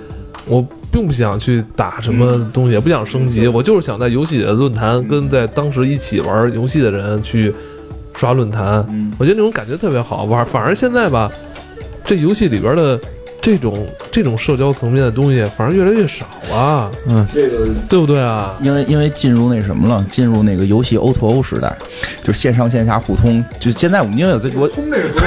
[0.48, 0.66] 我。
[0.96, 7.54] 并不想去打什么东西，也不想升级，我就是想在游戏里的论坛跟在当时一起玩游戏的人去
[8.16, 8.66] 刷论坛。
[9.18, 10.46] 我觉得那种感觉特别好玩。
[10.46, 11.30] 反而现在吧，
[12.06, 12.98] 这游戏里边的
[13.46, 18.58] 这种这种社交层面的东西反而越来越少了，嗯，这个对不对啊？
[18.60, 21.72] 因为因为进入那什么了，进入那个游戏 O to O 时代，
[22.24, 23.46] 就线上线下互通。
[23.60, 25.20] 就现在我们因为我我通这个词，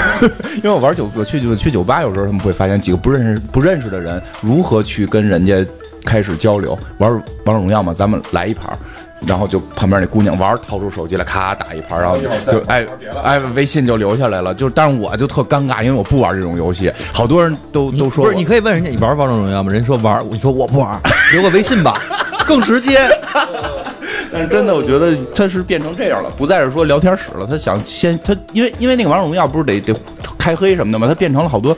[0.57, 5.65] 因为我玩酒，我去我去酒吧，有时候他们会发现几个不认识不认识的人如何去跟人家
[6.05, 6.77] 开始交流。
[6.97, 7.13] 玩
[7.45, 8.79] 王者荣耀嘛，咱们来一盘儿，
[9.27, 12.87] 然后就旁边那姑娘玩，掏出手机来咔打一盘，然后就就哎
[13.23, 14.55] 哎微信就留下来了。
[14.55, 19.73] 就是，但是我就特尴尬，因为我不玩这种游戏，好多人都都说不是，你可以问人家你玩王者荣耀吗？
[19.73, 21.01] 人家说玩，你说我不玩，
[21.33, 22.01] 留个微信吧，
[22.47, 22.99] 更直接。
[24.33, 27.47] 但是真的，我觉得他是变成这样了，不再是说聊天室了。
[27.47, 29.95] 他想先他，因为因为那个王者荣耀不是得得
[30.37, 31.07] 开黑什么的吗？
[31.07, 31.77] 他变成了好多，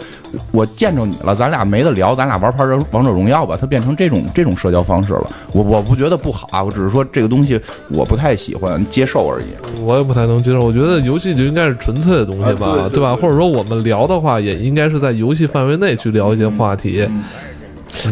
[0.50, 3.56] 我见着你了，咱俩没得聊，咱俩玩盘人王者荣耀吧。
[3.60, 5.30] 他变成这种这种社交方式了。
[5.52, 7.60] 我我不觉得不好啊，我只是说这个东西
[7.90, 9.46] 我不太喜欢接受而已。
[9.82, 10.60] 我也不太能接受。
[10.64, 13.14] 我觉得游戏就应该是纯粹的东西吧，啊对对吧？
[13.14, 17.08] 或者说我们聊的话，也应该是在游戏范围内去聊一些话题。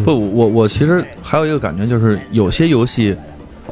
[0.05, 3.17] 不，我我其实还有一个感觉，就是有些游戏，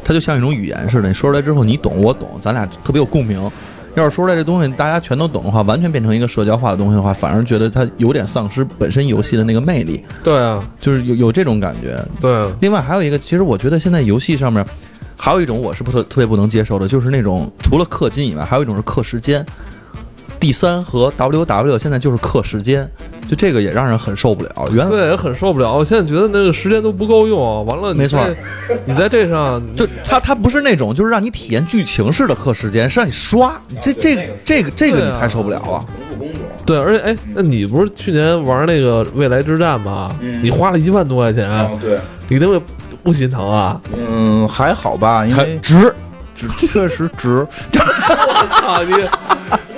[0.04, 3.50] 它就像一种语言似的，你说出来之后你懂我懂，咱俩特别有共鸣。
[3.94, 11.98] 要是说出来这东西大家全都懂的话，完全变成一个社交化的东西的话，反而觉得它有点丧失本身游戏的那个魅力，对啊，就是有有这种感觉。
[12.20, 14.62] 对啊，另外还有一个，其实我觉得现在游戏上面
[15.16, 19.44] 还有一种我是不特特别不能接受的，就是那种除了氪金以外，还有一种是氪时间。
[20.38, 22.86] D 三和 WW 现在就是氪时间，
[23.28, 24.50] 就这个也让人很受不了。
[24.72, 25.74] 原对，也，很受不了。
[25.74, 28.20] 我现在觉得那个时间都不够用，完了，你没错，
[28.86, 33.60] 你在这上就它它不是那种就是让你体验剧情式的课时间，是让你刷。
[33.80, 35.84] 这这个这个这个你太受不了啊！
[36.64, 40.10] 对，而且哎，那你不是去年玩那个未来之战吗？
[40.20, 42.60] 嗯你花了一万多块钱，对，你那个
[43.02, 43.80] 不心疼啊？
[43.96, 45.94] 嗯，还好吧，因为值，
[46.36, 47.46] 值确实值。
[47.72, 48.92] 我操你！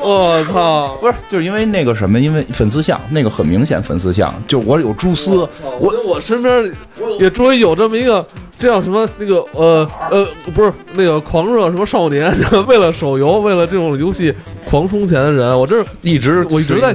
[0.00, 0.96] 我操！
[1.00, 6.72] 不是，就是因为那个什么，因为粉丝像那个很明显粉丝像，就我有蛛丝，我我身边
[7.18, 8.24] 也终于有这么一个，
[8.58, 12.32] 这叫什么那个呃呃，不是那个狂热什么少年，
[12.66, 14.32] 为了手游，为了这种游戏
[14.64, 16.94] 狂充钱的人，我这一直我一直在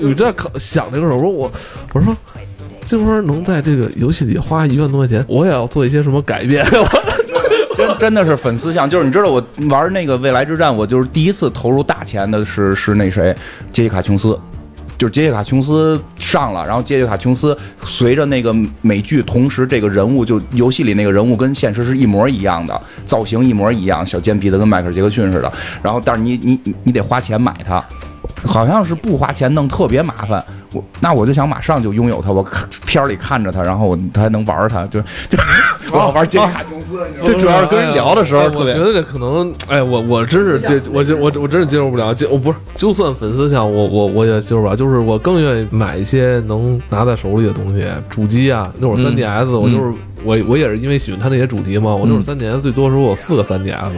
[0.00, 1.52] 我一直在考想这个事儿，我说我
[1.92, 2.16] 我说
[2.84, 6.66] 金花能在这个游戏里花一万多块钱，我也要做一些什么改变。
[7.98, 13.34] 真的是粉丝像，就是你知道我玩那个未来之战，我就是第一次投入大钱的是是那谁，
[13.72, 14.38] 杰西卡琼斯。
[14.96, 25.52] 就是杰西卡琼斯上了，然后杰西卡琼斯随着那个美剧，同时这个人物就游戏里那个人物跟现实是一模一样的，造型一模一样，小尖鼻子跟迈克尔杰克逊似的。
[25.80, 27.80] 然后但是你你你得花钱买它，
[28.46, 30.44] 好像是不花钱弄特别麻烦。
[30.74, 35.38] 我那我就想马上就拥有它，我看片儿里看着它，然后我它还能玩它，就就
[35.92, 53.88] 我要玩杰卡琼斯，这主要是跟人聊的时候哎特别我觉得这可能，哎，我我真是接，我就我我真是接受不了，接我不是，就算粉丝像我我我也接受不了，就是我更愿意买一些能拿在手里的东西，主机啊，那会儿嗯 3DS，、我就是我我也是因为喜欢它那些主机嘛，我那会儿 3DS 最多时候我有四个 3DS，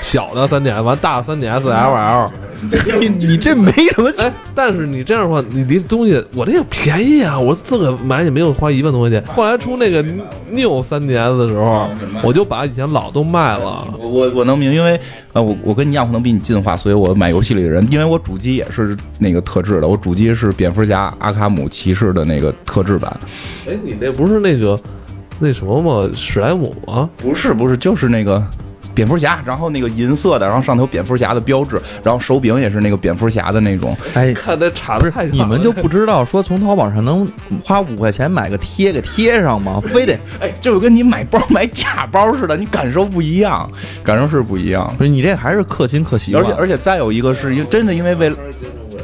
[0.00, 2.28] 小的 3DS 完大的 3DS LL，
[3.00, 9.24] 你你这没什么哎，但是你这样的话，你这东西我这也便宜啊，我自个买也没有花一万多块钱。
[9.34, 10.02] 后来出那个
[10.50, 11.88] New 三 DS 的时候，
[12.22, 13.86] 我就把以前老都卖了。
[13.98, 15.00] 我我我能明，因为
[15.32, 23.18] 呃，我我跟你一样可能比你进化，所以我买游戏里的人，因为我主机也是那个特制的，我主机是蝙蝠侠、阿卡姆骑士的那个特制版，
[23.66, 24.78] 哎，你那不是那个
[25.38, 26.10] 那什么吗？
[26.14, 27.08] 史莱姆吗？
[27.16, 28.44] 不是不是，就是那个。
[28.94, 33.96] 蝙蝠侠，然后那个银色的，然后上头有蝙蝠侠的标志，然后手柄也是那个蝙蝠侠的那种。
[34.14, 34.34] 哎。
[34.34, 37.28] 看那差的太远你们就不知道说从淘宝上能
[37.64, 39.80] 花五块钱买个贴给贴上吗？
[39.92, 43.70] 非得哎，就跟你买包买假包似的，你感受不一样，
[44.02, 44.92] 感受是不一样。
[44.96, 48.32] 不是你这还是氪金氪习惯，而且而且再有一个是因为真的因为为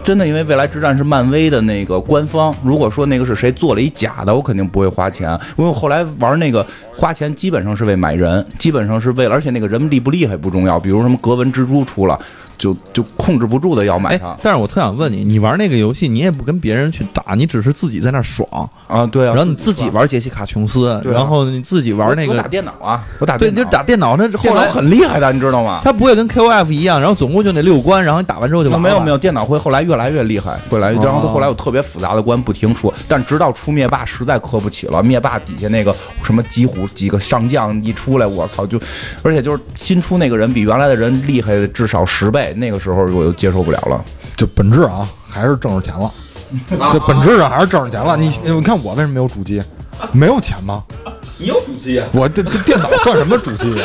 [0.04, 12.18] 真的因为未来之战是漫威的那个官方，如果说那个是谁做了一假的，我肯定不会花钱，因为我后来玩那个花钱基本上是为买人，基本上是为了，而且那个人厉不厉害不重要，比如什么格纹蜘蛛出了，
[12.58, 18.48] 就就控制不住的要买哎它，但是我特想问你，你玩那个游戏，你也不跟别人去打，你只是自己在那儿爽，
[18.86, 25.80] 啊，对啊，然后你自己玩杰西卡琼斯，啊然后你自己玩那个我打，电脑啊，我打对，电脑你就打电脑，那后电脑来很厉害的，你知道吗？
[25.84, 28.88] 它不会跟 KOF 一样，然后总共就那六关，然后你打完之后就完了。
[28.88, 38.80] 没有没有，电脑会后来越来越厉害，会来，然后它后来有特别复杂的关不停出，但直到出灭霸实在磕不起了，灭霸底下那个什么几虎几个上将一出来，我操就，
[39.22, 44.04] 而且就是新出那个人比原来的人厉害至少十倍，那个时候我就接受不了了。
[44.36, 46.10] 就本质啊，还是挣着钱了。
[46.92, 48.16] 就本质上还是挣着钱了。
[48.16, 49.62] 你你看我为什么没有主机？
[50.12, 50.84] 没有钱吗？
[51.38, 52.08] 你有主机啊？
[52.12, 53.84] 我这这电脑算什么主机啊？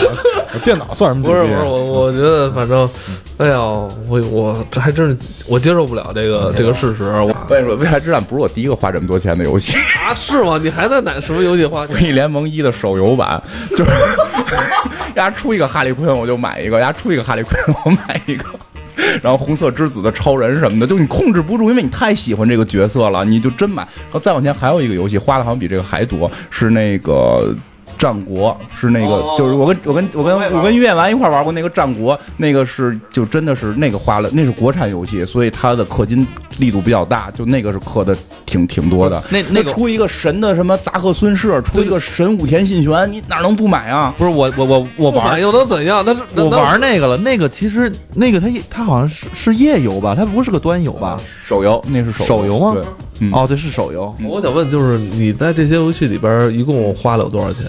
[0.54, 1.38] 我电脑算什么主机？
[1.38, 2.90] 不是不是，我我觉得反正，
[3.38, 7.04] 哎呀，我我这还真是我接受不了这个这个事实。
[7.04, 10.60] 我我跟你说，《未来之战》不是我第一个花这么多钱的游戏，啊，是吗？
[10.62, 11.98] 你还在哪什么游戏花《钱？
[11.98, 13.42] 正义联盟一》的手游版，
[13.72, 13.92] 就是
[15.16, 18.46] 丫出一个哈利昆我就买一个，丫出一个哈利昆我买一个。
[19.22, 23.84] 然后红色之子的超人什么的，就你控制不住，因为你太喜欢这个角色了，你就真买。
[23.84, 27.56] 然后再往前还有一个游戏，花的好像比这个还多，是那个。
[28.02, 36.26] 战国是那个，就是我跟我跟我跟我跟岳完一块玩过那个战国，那个是就真的是那个花了，那是国产游戏，所以它的氪金
[36.58, 39.22] 力度比较大，就那个是氪的挺挺多的。
[39.30, 44.12] 那那个出一个神的什么杂贺孙氏，出一个神武田信玄，你哪能不买啊？
[44.18, 46.04] 不是我我我我玩又能怎样？
[46.04, 51.20] 那是我玩那个了，那个其实那个它它好像是是页游吧，它不是个端游吧？
[51.46, 52.84] 手游那是手手游吗对，
[53.22, 54.14] 嗯哦，对，是手游。
[54.24, 57.66] 我想问，就是你在这些游戏里边一共花了有多少钱？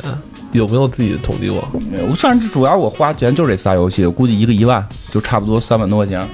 [0.53, 1.67] 有没有自己统计过？
[1.91, 6.27] 没有，反正主要我花钱就是这仨游戏，我估计一个一万，就差不多三万多块钱。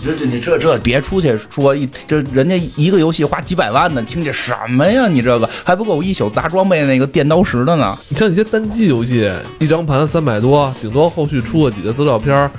[0.00, 5.08] 你这这你这这别出去说一这人家一个游戏花几百万呢，听这什么呀？
[5.08, 7.96] 你这个还不够一宿砸装备那个电刀石的呢。
[8.08, 9.28] 你像一些单机游戏，
[9.58, 12.50] 一张盘三百多，顶多后续出个几个资料片，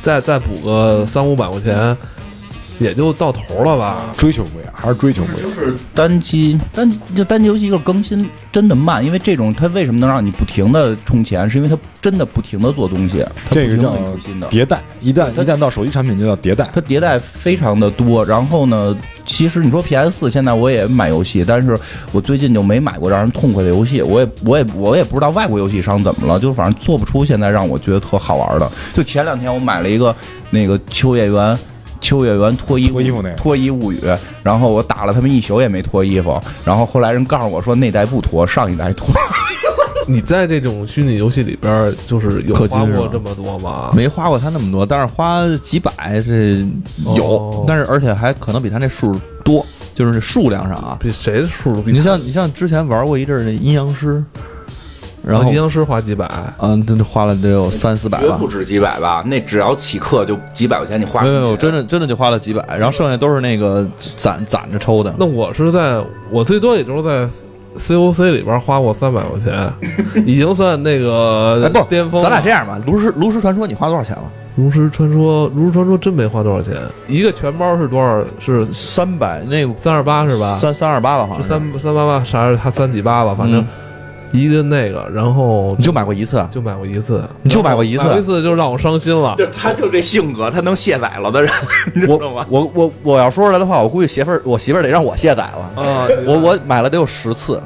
[0.00, 1.96] 再再补个三五百块钱，
[2.78, 4.12] 也就到头了吧？
[4.16, 5.50] 追求不一样，还是追求不一样。
[5.50, 13.96] 就是单机单就单机游戏一个更新真的慢，因为这种它为什么能让你不停的充钱，是因为它真的不停的做东西，它这个叫。
[14.50, 16.68] 迭代，一旦一旦到手机产品就叫迭代。
[16.72, 21.78] 它迭代非常的多，然后呢，其实你说 PS 四现在我也买游戏，但是
[22.12, 28.70] 我最近就没买过让人痛快的游戏，我也我也我也不知道外国游戏商怎么了，就反正做不出现在让我觉得特好玩的。
[28.94, 30.14] 就前两天我买了一个
[30.50, 31.58] 那个秋叶原。
[32.06, 34.00] 秋叶原脱衣脱衣服那个脱衣物语，
[34.44, 39.08] 然后我打了他们一宿也没脱衣服，然后后来人告诉我说那代不脱，上一代脱。
[40.06, 43.90] 你在这种虚拟游戏里边，就是有花过这么多吗？
[43.92, 46.64] 没花过他那么多，但是花几百是
[47.16, 49.12] 有，哦但是而且还可能比他那数
[49.44, 50.96] 多，就是这数量上啊。
[51.00, 54.22] 比谁的数都比你像你像之前玩过一阵儿那阴阳师，
[55.26, 58.46] 然后阴阳师花几百，嗯，这花了得有三四百吧绝不。
[58.46, 63.84] 止几百吧，那只要起课就几百块钱，你花没有没有，真的真的就花了几百，然后剩下都是那个
[64.16, 65.12] 攒攒着抽的。
[65.18, 66.00] 那我是在
[66.30, 67.28] 我最多也就是在
[67.76, 69.68] COC 里边花过三百块钱，
[70.24, 72.22] 已经算那个 哎，不，巅峰了。
[72.22, 74.30] 咱俩这样吧，炉石炉石传说你花多少钱了？
[74.54, 76.74] 炉石传说，炉石传说真没花多少钱，
[77.08, 78.24] 一个全包是多少？
[78.38, 80.56] 是三百那个三二八是吧？
[80.56, 83.34] 三三二八吧，好像是三三八八，啥是它三几八吧？
[83.34, 83.66] 反正嗯
[84.32, 86.48] 一个那个，然后你就买过一次啊？
[86.52, 89.34] 就买过一次，你就买过一次一次就让我伤心了。
[89.38, 91.50] 就他就这性格，他能卸载了的人，
[91.94, 92.46] 你知道吗？
[92.50, 95.82] 我我我要说出来的话，我估计媳妇儿我媳妇儿得让我卸载了。
[95.82, 97.62] 啊，我我买了得有十次，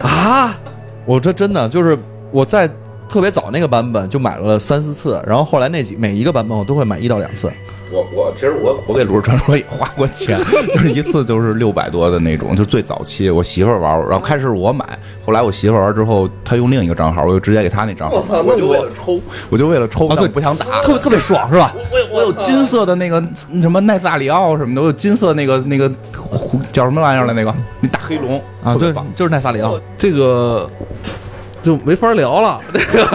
[0.00, 0.58] 啊，
[1.06, 1.98] 我这真的就是
[2.30, 2.68] 我在
[3.12, 7.52] 特别早那个版本就买了三四次，然后后来那几每一个版本我都会买一到两次。
[7.90, 10.40] 我我其实我我给《炉石传说》也花过钱，
[10.72, 20.80] 就是一次就是六百多的那种，就最早期我媳妇儿玩，然后开始我买，后来我媳妇儿玩之后，她用另一个账号，我就直接给她那账号，我操我就为了抽，我就为了抽，但我不想打。
[20.80, 21.74] 特别特别爽是吧？
[21.92, 23.22] 我有我有金色的那个
[23.60, 25.92] 什么奈萨里奥什么的，我有金色那个那个
[26.72, 29.78] 叫什么玩意儿来那个那大黑龙啊，对就是奈萨里奥。
[29.98, 30.66] 这个
[31.62, 32.60] 就没法聊了。
[32.72, 33.06] 这 个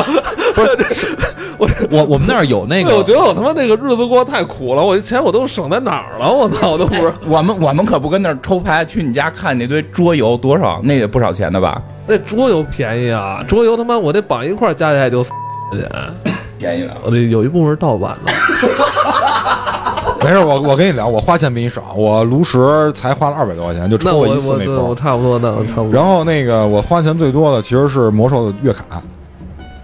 [0.55, 1.15] 不是
[1.57, 6.31] 我我我们那儿有那个，我觉，得我他妈那个日子过得太苦了，我钱我都省在哪儿了？
[6.31, 7.13] 我操，我都不知道。
[7.27, 11.81] 我们我们可不跟那儿抽牌，去你家看那堆桌游多少，那也不少钱的吧？
[12.07, 15.31] 那桌游便宜啊，桌游他妈我得绑一块儿加起来就四
[15.71, 16.95] 块钱，便宜了。
[17.03, 18.31] 我得有一部分是盗版的。
[20.23, 22.57] 没事，我我跟你聊，我花钱比你少，我炉石
[22.93, 24.83] 才花了二百多块钱，就抽过一次我那包。
[24.83, 25.91] 我差不多，的我差不多。
[25.91, 29.01] 然后那个我花钱最多的其实是魔兽的月卡，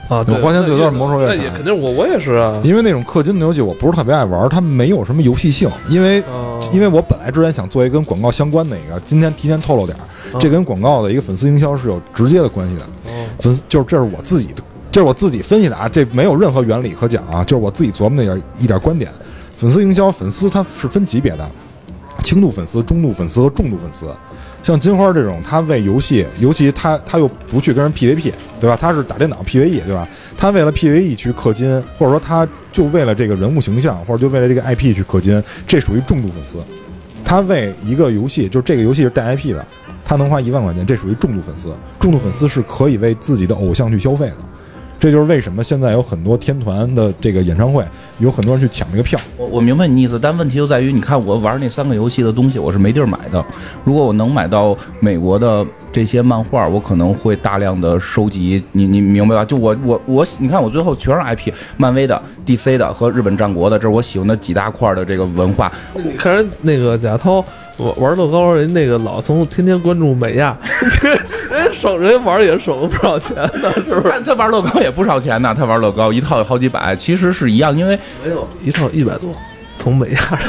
[0.09, 2.59] 啊，对我花钱最多是魔兽那乐卡也肯定我我也是啊。
[2.63, 5.69] 因为那种氪金的游戏我不是特别爱玩，它没有什么游戏性。
[5.87, 9.95] 因为哦因为我本来之前想做一跟广告相关的一个，今天提前透露点
[10.39, 12.83] 这跟广告的一个粉丝营销是有直接的关系的。
[12.83, 19.11] 哦粉丝就是这是我自己的，这是我自己分析的啊，这没有任何原理可讲啊，就是我自己琢磨的一点一点观点。
[19.63, 21.51] 粉丝营销，粉丝它是分级别的，
[22.21, 24.05] 轻度粉丝、中度粉丝和重度粉丝。
[24.61, 28.77] 像金花这种，他为游戏，尤其他他又不去跟人 PVP，对吧？
[28.77, 30.05] 他是打电脑 PVE，对吧？
[30.35, 36.57] 他为了 PVE 去氪金，或者说他就为了这个人物形象，或者就为了这个 IP 去氪金，这属于重度粉丝。
[37.23, 39.65] 他为一个游戏，就是这个游戏是带 IP 的，
[40.03, 41.73] 他能花一万块钱，这属于重度粉丝。
[42.01, 44.35] 重度粉丝是可以为自己的偶像去消费的，
[45.03, 47.83] 这就是为什么现在有很多天团的这个演唱会，
[48.19, 49.19] 有很多人去抢这个票。
[49.35, 53.45] 我我明白你意思，但问题就在于，你看我玩那三个游戏的东西，我是没地儿买的。
[53.83, 58.63] 如果我能买到美国的这些漫画，我可能会大量的收集。
[58.71, 59.43] 你你明白吧？
[59.43, 65.69] 就我我我，你看我最后全是 IP，漫威的、DC 的和日本战国的，这是我喜欢的几大块的这个文化。
[65.95, 67.43] 你看人那个贾涛
[67.77, 70.55] 玩玩乐高，人那个老从天天关注美亚，
[71.01, 74.01] 这人家省人玩也省了不少钱呢，是不是？
[74.03, 79.31] 他他玩乐高也不少钱呢，他玩乐高一套有好几百，其实是一样，因为没有一套一百多，
[79.79, 80.39] 从美亚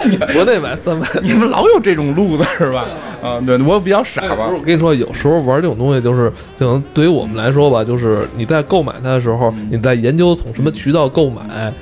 [0.32, 1.06] 国内买三百。
[1.22, 2.86] 你们老有这种路子是吧？
[3.22, 4.58] 啊，对我比较傻吧我。
[4.64, 11.72] 跟你说，有时候玩这种东西，就是可能对于我们来说吧，就是你在购买它的时候，你在研究从什么渠道购买，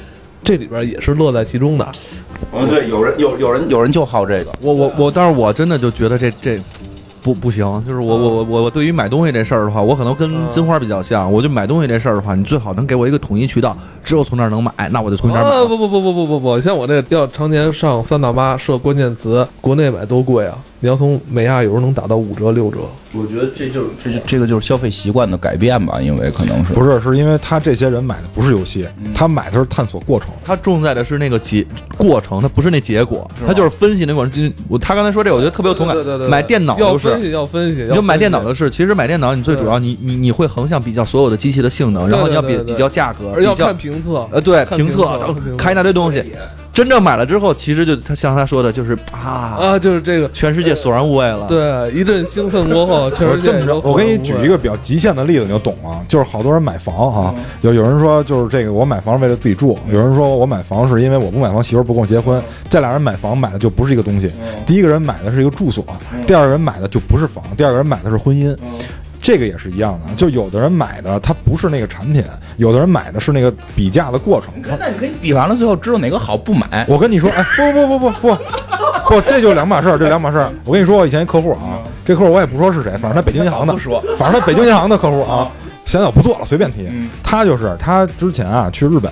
[0.43, 1.89] 这里边也是乐在其中的。
[2.53, 4.53] 嗯，对，有人有有人有人就好这个。
[4.61, 6.59] 我我我，但是我真的就觉得这这
[7.21, 15.51] 不不行，就是我我我我我对于买东西这事儿的话，我可能跟金花比较像，我就买东西这事儿的话，你最好能给我一个统一渠道，只有从这儿能买，那我就从这儿买。
[15.51, 20.57] 啊不不不不不不不，像我这要常年上三大妈设关键词，国内买多贵啊！
[20.81, 22.79] 你要从美亚有时候能打到五折六折。
[23.19, 30.29] 我觉得这就是这就这个就是消费习惯的改变吧，因为可能是不是，是因为他这些人买的不是游戏，他买的是探索过程。
[30.45, 31.67] 他重在的是那个结
[31.97, 34.33] 过程，他不是那结果，他就是分析那过程。
[34.33, 36.27] 就我他刚才说这，我觉得特别有同感对对对。
[36.27, 44.29] 对买电脑就是要分析要分析，你就买电脑的，是，其实买电脑你最主要你你你会横向比较所有的机器的性能，然后你要比对对对对比较价格，而要看评测。
[44.31, 45.05] 呃对评测
[45.57, 46.23] 看一大堆东西。
[46.79, 51.45] 真正买了之后，其实就他像他说的，就是啊，啊，就是这个，全世界索然无味了。
[51.49, 56.01] 对，一阵兴奋过后， 确实我这么着，我给你举一个比较极限的例子，你就懂了。
[56.07, 62.41] 就是好多人买房啊，有有人说就是这个我买房是为了自己住，有人说我买房是因为我不买房媳妇儿不跟我结婚。
[62.71, 64.31] 这俩人买房买的就不是一个东西。
[64.65, 65.85] 第一个人买的是一个住所，
[66.29, 68.57] 第二个人买的就不是房，第二个人买的是婚姻。
[69.21, 72.23] 这个也是一样的，就有的人买的他不是那个产品，
[72.57, 74.53] 有的人买的是那个比价的过程。
[74.79, 76.87] 那你可以比完了，最后知道哪个好不买。
[76.89, 78.39] 我跟你说，哎，不不不不不不
[79.09, 80.51] 不，这就两码事儿，这两码事儿。
[80.65, 85.51] 我跟你说，我以前一客户啊，这客户我也不说是谁，反正他北京银行的，不说反正他北京银行的客户啊，
[85.85, 86.89] 现在我不做了，随便提。
[87.23, 89.11] 他就是他之前啊去日本。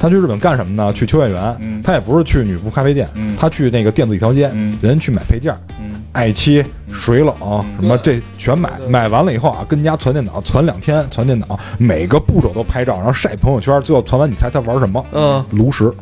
[0.00, 0.92] 他去日本干什么呢？
[0.92, 1.56] 去秋叶原。
[1.58, 7.34] 嗯他也不是去女仆咖啡店，嗯他去那个电子一条街，嗯人去买配件，嗯爱七、水冷
[7.78, 15.04] 什么这全买，买完了以后啊，跟家传电脑，传两天，传电脑，每个步骤都拍照，然后晒朋友圈，最后传完，你猜他玩什么？
[15.12, 15.92] 嗯，炉石。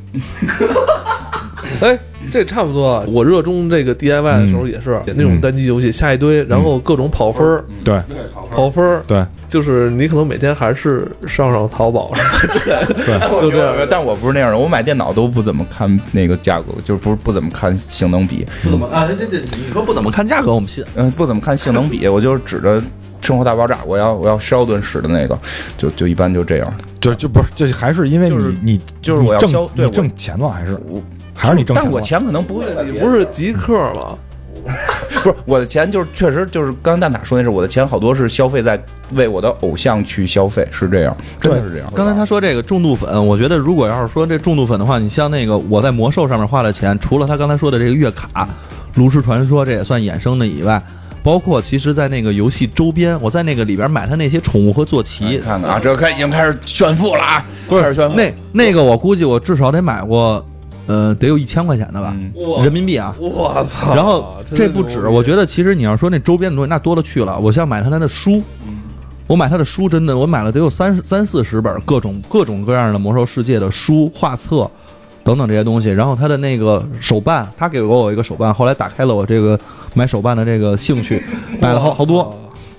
[1.80, 1.98] 哎，
[2.32, 3.04] 这差不多啊。
[3.08, 8.00] 我热衷这个 DIY 的时候也是那种单机游戏，下一堆，然后各种跑分儿，对
[8.50, 13.74] 跑分儿，对，就是你可能每天还是上上淘宝什么之类的，对 就这样。
[13.90, 20.84] 但我不是那样的，我买电脑都不怎么看那个价格，就是不是不怎么看性能比，不怎么啊，这这你说不怎么看价格，我们信。
[20.94, 22.80] 嗯，不怎么看性能比，我就是指着
[23.20, 25.38] 《生活大爆炸》，我要我要肖顿使的那个，
[25.76, 26.74] 就就一般就这样。
[27.00, 31.00] 就就不是，就还是因为就是你你就是我要你挣消对我你挣钱了，还是我
[31.36, 31.84] 还是你挣钱？
[31.84, 34.16] 但我钱可能不会，你不是极客吗？
[35.22, 38.80] 不是我的钱，就是确实就是刚才蛋挞说那是我的钱，好多是消费在
[39.12, 41.92] 为我的偶像去消费，是这样，真的是这样。
[41.94, 48.48] 刚才他说这个重度粉，我觉得如果要是说这重度粉的话，你像那个我在魔兽上面花的钱，除了他刚才说的这个月卡、
[48.94, 50.82] 炉石传说这也算衍生的以外，
[51.22, 58.16] 包括其实，在那个游戏周边，我在那个里边买他那些宠物和坐骑，看看啊，这开已经开始炫富了啊，不是开始炫富。
[58.16, 60.44] 那那个我估计我至少得买过，
[60.86, 62.16] 呃，得有一千块钱的吧，
[62.62, 63.14] 人民币啊。
[63.18, 63.94] 我操！
[63.94, 67.38] 然后这不止，我觉得其实你要说那周边的东西，那多了去了。
[67.38, 68.42] 我像买他他的书，
[69.26, 74.70] 我买他的书，真的我买了得有三三四十本各种各种各样的魔兽世界的书、画册
[75.24, 75.90] 等等这些东西。
[75.90, 79.58] 然后他的那个手办，他给过我一个手办，后来打开了我这个
[79.94, 81.22] 买手办的这个兴趣，
[81.60, 82.32] 买了好好多。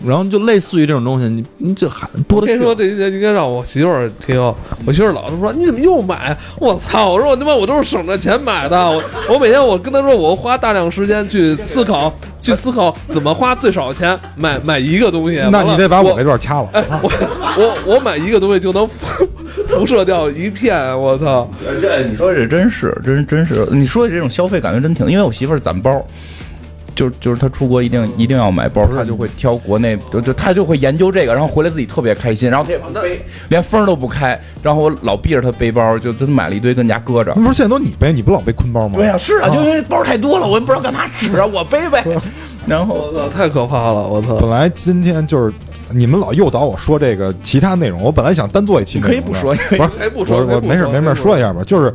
[0.05, 2.97] 然后就类似于这种东西，你你这还多我跟你说，的去了。
[2.97, 4.37] 这一节应该让我媳妇儿听。
[4.85, 7.09] 我媳妇儿老是说：“你怎么又买？”我操！
[7.09, 8.77] 我说我他妈我都是省着钱买的。
[8.77, 15.41] 我我每天我跟她说，我花大量时间去思考，去思考怎么花最少钱买买一个东西。
[15.51, 16.69] 那你得把我那段掐了。
[17.01, 17.11] 我
[17.57, 19.27] 我我买一个东西就能辐
[19.67, 20.77] 辐射掉一片。
[20.99, 21.49] 我操！
[21.81, 26.05] 这你说这真是真真是，你说的这种消费感觉真挺，因为我媳妇儿攒包。
[26.97, 37.43] 就就是他出国一定一定要买包，他就会挑国内，就就他就会研究这个，然后回来自己特别开心，然后他也不背，连风都不开，然后我老逼着他背包，就真买了一堆跟家搁着那。
[37.43, 38.95] 不是现在都你背，你不老背坤包吗？
[38.97, 42.03] 对呀、是啊，就因为包太多了，我也不知道干嘛使啊，我背呗。
[42.67, 43.29] 然后我操！
[43.29, 44.05] 太可怕了！
[44.05, 44.35] 我操！
[44.39, 45.53] 本来今天就是
[45.89, 51.93] 你们老诱导我说这个其他内容，我本来想单做一期内容的，可以不说，不是不说没事没事说一下吧，就是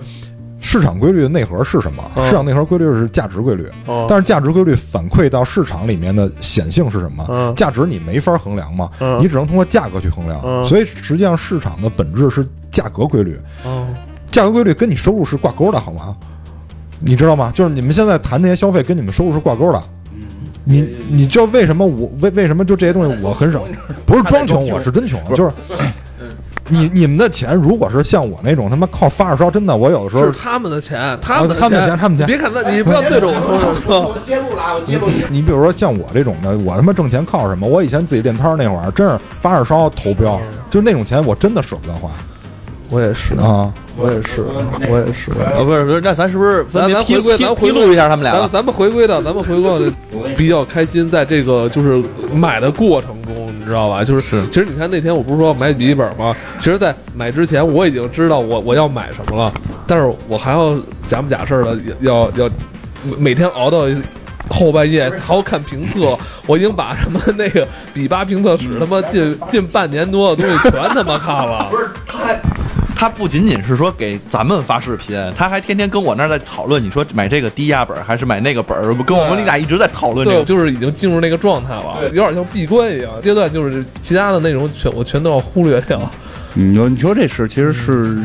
[0.64, 2.02] 市场规律的内核是什么？
[2.14, 7.26] 嗯市场内核规律是价值规律，哦但是价值规律反馈到市场里面的显性是什么？
[7.28, 10.40] 嗯价值你没法衡量嘛，嗯你只能通过价格去衡量。
[10.44, 13.86] 嗯所以实际上市场的本质是价格规律，哦，
[14.28, 16.16] 价格规律跟你收入是挂钩的，好吗？
[17.00, 17.50] 你知道吗？
[17.52, 19.82] 就是你们现在谈这些消费跟你们收入是挂钩的。
[20.64, 23.64] 你你知道为什么我为为什么就这些东西我很少？
[24.06, 25.50] 不是装穷，我是真穷，就是。
[26.72, 33.34] 你你们的钱如果是像我那种他妈靠发烧，真的，我有的时候是他们的钱，他们的他们的钱他们的钱你别看他，你不要对着我
[33.84, 34.00] 说。
[34.00, 35.22] 我揭露了，我揭露你。
[35.30, 37.68] 你比如说像我这种的，我他妈挣钱靠什么？
[37.68, 42.10] 我以前自己练摊儿那会儿，真是发着烧投标，就是那种钱我真的舍不得花
[42.92, 43.72] 我也是，啊。
[43.96, 44.42] 我也是，
[44.88, 45.30] 我也是。
[45.56, 48.40] 哦，不是不是，那咱是不是分咱别披咱回归，披咱回归披露一下他们俩吧？
[48.40, 49.92] 咱咱们回归到，咱们回归到
[50.36, 52.02] 比较开心，在这个就是
[52.34, 54.04] 买的过程中，你知道吧？
[54.04, 56.34] 就是是其实你看那天我不是说要买笔记本吗？
[56.58, 59.52] 其实，在买之前我已经知道我我要买什么了，
[59.86, 60.74] 但是我还要
[61.06, 62.50] 假不假事儿的要要
[63.18, 63.86] 每天熬到。
[64.50, 71.68] 后半夜还要看评测，我已经把什么那个比巴评测室他妈近近半年多的东西全他妈看了。
[71.70, 72.34] 不是，他还
[73.02, 78.94] 他不仅仅是说给咱们发视频，他还天天跟我那儿在讨论，你说买这个低压本儿还是买那个本儿？
[79.02, 80.44] 跟我们你俩一直在讨论这，个。
[80.44, 83.10] 就是已经进入那个状态了，有点像闭关一样。
[83.20, 86.00] 阶段就是其他的内容全我全都要忽略掉。
[86.54, 88.16] 你说你说这是其实是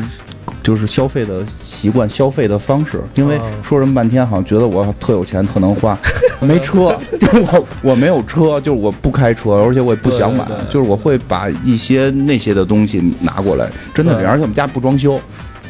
[0.62, 3.02] 就是消费的习惯、消费的方式。
[3.16, 5.98] 因为啊说这么半天，好像觉得我特有钱、特能花，
[6.46, 15.20] 没车， 就是我我没有车，就是我不开车，而且我也不想买对对，对就是我会把一些那些的东西拿过来，真的而且我们家不装修。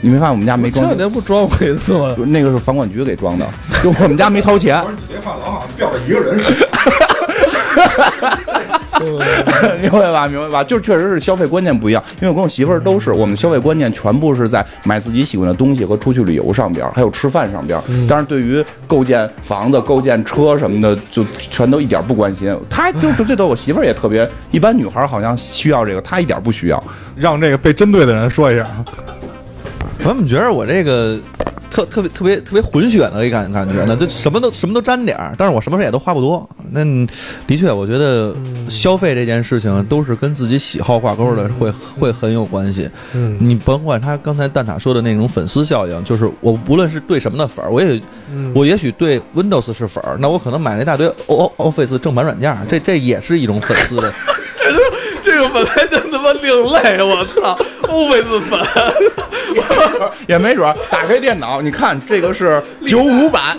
[0.00, 1.08] 你没发现我们家没前两装修？
[1.08, 2.14] 天不装过一次吗？
[2.26, 3.44] 那个是房管局给装的，
[3.82, 4.80] 就我们家没掏钱。
[5.08, 6.68] 你这话老好像吊着一个人似的。
[9.80, 10.26] 明白吧？
[10.26, 10.64] 明白吧？
[10.64, 17.84] 就确实是消费观念不一样，因为我跟我媳妇儿都是，我们消费观念全部是在买自己喜欢的东西和出去旅游上边儿，还有吃饭上边儿。
[18.08, 22.56] 但是对于构建房子、构建车什么的，就全都一点儿不关心。
[22.68, 26.82] 她就就这都我媳妇儿也特别，一般女孩儿好像需要这个，她一点儿不需要。
[27.16, 28.66] 让这个被针对的人说一下，
[30.04, 31.18] 我怎么觉得我这个
[31.70, 33.96] 特特别特别特别混血的一感感觉呢？
[33.96, 36.48] 就什么都什么都沾点儿，但是我什么事也都花不多。
[36.70, 36.84] 那
[37.46, 38.34] 的确，我觉得
[38.68, 42.88] 消费这件事情都是跟自己喜好挂钩的，会会很有关系。
[43.14, 48.00] 嗯你甭管他刚才蛋挞说的那种粉丝效应，就是我无论是对什么的粉儿，我也
[48.32, 54.12] 嗯我也许对 Windows 是粉儿，那我可能买了一大堆 O Office 正版软件，这这也是一种粉丝的。
[55.52, 58.58] 本来就他妈另类，我操，欧贝斯粉。
[60.26, 63.56] 也没准儿打开电脑，你看这个是九五版、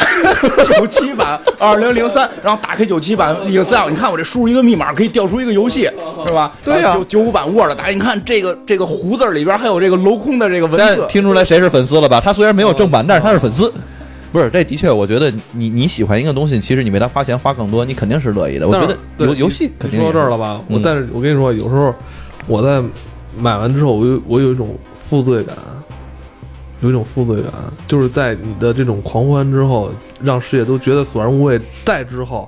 [0.66, 5.90] 九七版、二零零三，然后打开九七版 Excel，你看我这输入一个密码可以调出一个游戏，
[6.28, 6.52] 是吧？
[6.64, 12.22] 对呀九九五版 Word 打开，你看这个这个胡字儿里边还有这个镂空的这个文字，听出来谁是粉丝了吧？
[12.24, 13.74] 他虽然没有正版，但是他是粉丝。
[14.32, 18.68] 不是，这的确，我觉得你你喜欢一个东西，其实你为它花钱花更多，你肯定是乐意的。
[18.68, 20.62] 我觉得对游游戏肯定说到这儿了吧？
[20.70, 21.94] 嗯我但是我跟你说，有时候
[22.48, 22.82] 我在
[23.40, 25.56] 买完之后，我有我有一种负罪感，
[26.82, 27.52] 有一种负罪感，
[27.88, 32.48] 就是在你的这种狂欢之后，让世界都觉得索然无味，再之后，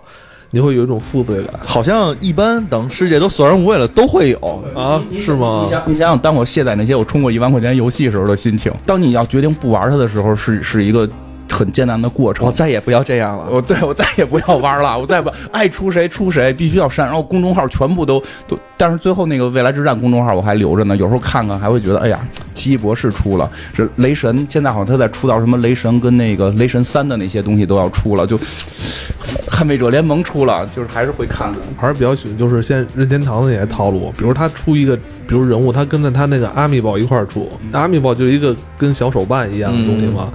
[0.51, 4.63] 你会有一种负罪感好像一般等世界都索然无味了，都会有。
[4.75, 5.01] 啊？
[5.19, 5.69] 是吗你？
[5.71, 11.09] 想，你想想，当我卸载那些我充过一万块钱游戏时候的心情，当你要决定不玩它的时候，是是一个
[11.51, 12.45] 很艰难的过程。
[12.45, 13.47] 我再也不要这样了。
[13.51, 17.05] 我再我再也不要玩了，我再也不爱出谁出谁，必须要删。
[17.05, 22.19] 然后公众号全部都都，但是最后那个未来之战公众号我还留着呢，有时候看看还会觉得，哎呀，
[22.53, 28.37] 奇异博士出了，是雷神，现在好像他在出到什么雷神跟那个雷神三的那些东西都要出了，就
[29.51, 31.61] 捍卫者联盟出了，就是还是会看看。
[31.77, 40.29] 还是比较喜欢，就是现在任天堂的那些套路，比如他出一个，比如人物，他跟着他那个阿米宝一块儿出，阿米宝就是一个跟小手办一样的东西嘛。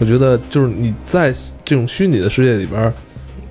[0.00, 1.32] 我觉得就是你在
[1.64, 2.92] 这种虚拟的世界里边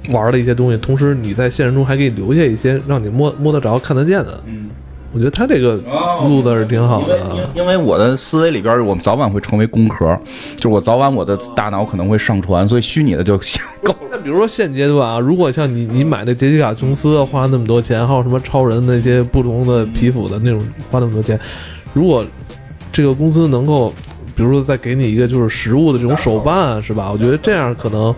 [0.10, 4.42] 玩的一些东西，同时你在现实中还可以留下一些让你摸摸得着、看得见的。
[4.48, 4.70] 嗯，
[5.14, 5.80] 我觉得他这个
[6.28, 7.24] 路子是挺好的。
[7.24, 10.18] 啊因为我的思维里边，我们早晚会成为工壳，
[10.56, 13.96] 就是我早晚我的大脑可能会上传，所以虚拟的就想够。
[14.10, 21.40] 那比如说现阶段啊，如果像你你买那杰西卡琼斯花那么多钱，还有什么超人那些不同的皮肤的那种花那么多钱，
[21.94, 22.26] 如果
[22.92, 23.94] 这个公司能够，
[24.40, 27.12] 比如说再给你一个就是实物的这种手办啊，是吧？
[27.12, 28.16] 我觉得这样可能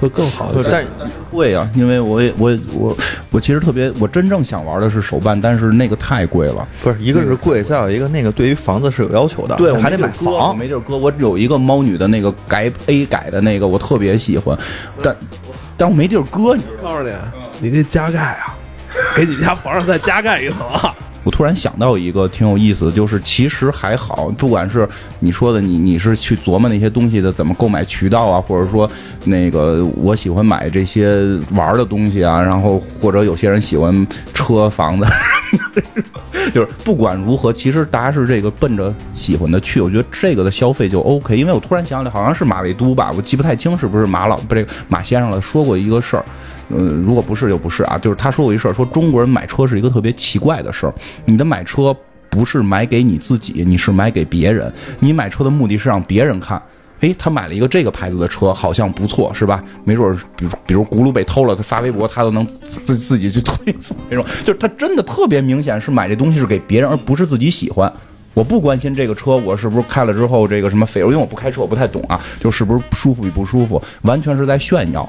[0.00, 0.68] 会更好一些。
[0.70, 0.86] 但
[1.32, 2.96] 贵啊，因为我也我我
[3.32, 6.64] 我其实特别，我真正想玩的是手办，但是那个太贵了。
[6.80, 10.56] 不是一个是贵，再有一个那个对于房子是有要求的，对，我还得买房。
[10.56, 10.96] 没地儿搁。
[10.96, 14.56] 我有一个猫女的那个改 A 改的那个，我特别喜欢，
[15.02, 15.16] 但
[15.76, 16.62] 但我没地儿搁，你？
[16.80, 17.10] 告诉你，
[17.58, 18.54] 你这加盖啊，
[19.16, 20.94] 给你们家房上再加盖一层啊。
[21.24, 28.88] 我突然想到一个挺有意思的，就是其实还好，不管是你说的你你是去琢磨那些东西的怎么购买渠道啊，或者说
[29.24, 31.22] 那个我喜欢买这些
[31.52, 35.06] 玩的东西啊，然后或者有些人喜欢车房子，
[36.52, 41.36] 就是不管如何，其实大家是这个奔着喜欢的去，我觉得这个的消费就 OK。
[41.36, 46.24] 因为我突然想起来，好像是马未都吧，我记不太清是不是马老不这个马先生了说过一个事儿。
[46.70, 50.94] 呃，如果不是就不是啊，就是他说过一事儿，说中国人买车是一个特别奇怪的事儿。
[51.26, 51.94] 你的买车
[52.30, 54.72] 不是买给你自己，你是买给别人。
[54.98, 56.60] 你买车的目的是让别人看，
[57.04, 59.62] 诶，他买了一个这个牌子的车，好像不错，是吧？
[59.84, 67.92] 没准儿，比如比如轱辘被偷了，他发微博，他都能自自自己去推送那种，就是他真的特别明显是买这东西是给别人，而不是自己喜欢。
[68.32, 75.08] 我不关心这个车我是不是开了之后这个什么费油，因为我不开车，我不太懂啊，就是不是舒服与不舒服，完全是在炫耀。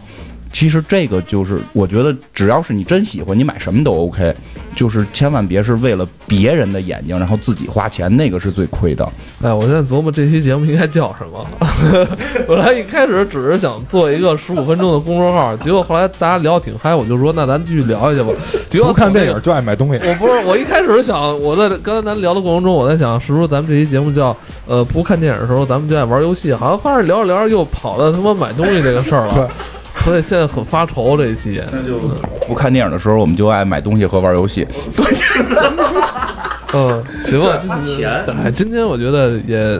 [0.56, 4.34] 其实这个就是，我觉得只要是你真喜欢，你买什么都 OK，
[4.74, 9.06] 就是千万别是为了别人的眼睛，然后自己花钱，那个是最亏的。
[9.42, 11.46] 哎，我现在琢磨这期节目应该叫什么。
[12.48, 18.34] 本来一开始只是想做一个十五分钟的公众号，结果后来大家聊得挺嗨，我就说那咱继续聊下去吧。
[18.70, 20.00] 结果不看电影就爱买东西。
[20.06, 24.34] 我不是，我一开始想，我在刚才咱聊的过程中，我在想，是不是咱们这期节目叫
[24.66, 26.54] 呃不看电影的时候，咱们就爱玩游戏？
[26.54, 29.52] 好像发现聊着聊着又跑到他妈买东西这个事儿了，
[30.06, 31.62] 所以现在很发愁这一期。
[31.72, 31.98] 那就
[32.48, 34.66] 不看电影的时候，我们就爱买东西和玩游戏。
[36.74, 38.10] 嗯， 行吧，花钱
[38.44, 39.80] 哎，今天我觉得也，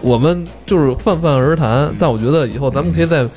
[0.00, 3.28] 我们就是泛泛而谈，但我觉得以后咱们可以在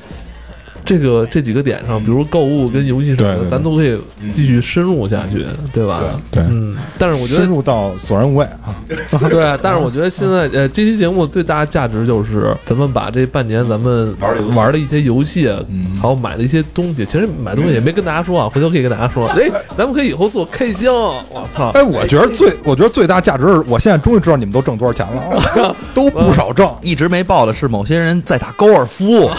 [0.86, 3.98] 这个这几个点上，比如购物跟游戏什么的，咱都可以
[4.32, 5.84] 继续深入下去，对。
[5.86, 6.00] 吧？
[6.30, 6.42] 对。
[6.44, 8.74] 嗯，但是我觉得深入到索然无味啊！
[9.28, 15.96] 对，但是我觉得现在 呃，这期节目最大的价值就是咱们把这半年咱们玩玩的一些游戏，嗯。
[16.00, 21.70] 还有买的一些东西，其实买东西也没跟大家说啊，回头可以跟大家说，哎，咱们可以以后做开箱，我操！
[21.70, 25.64] 哎，我觉得最，我觉得最大价值是，我现在终于知道你们都挣多少钱了。
[25.64, 26.68] 啊， 都不少挣。
[26.82, 29.30] 一直没报的是某些人在打高尔夫，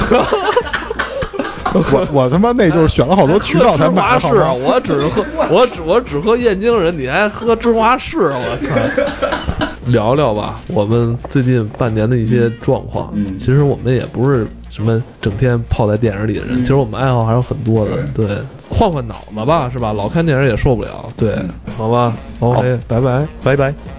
[1.93, 4.53] 我我他妈那就是选了好多渠道才买的，好？
[4.53, 9.67] 我只喝，我只我只喝燕京人，你还喝芝华士，我操！
[9.87, 13.09] 聊聊吧，我们最近半年的一些状况。
[13.13, 17.91] 嗯其实我们也不是什么整天泡在电影里的人，其实我们爱好还有很多的。
[18.13, 18.27] 对，
[18.69, 19.93] 换换脑子吧，是吧？
[19.93, 21.05] 老看电影也受不了。
[21.15, 21.37] 对，
[21.77, 23.25] 好吧，OK，拜拜。
[23.41, 23.96] 拜拜。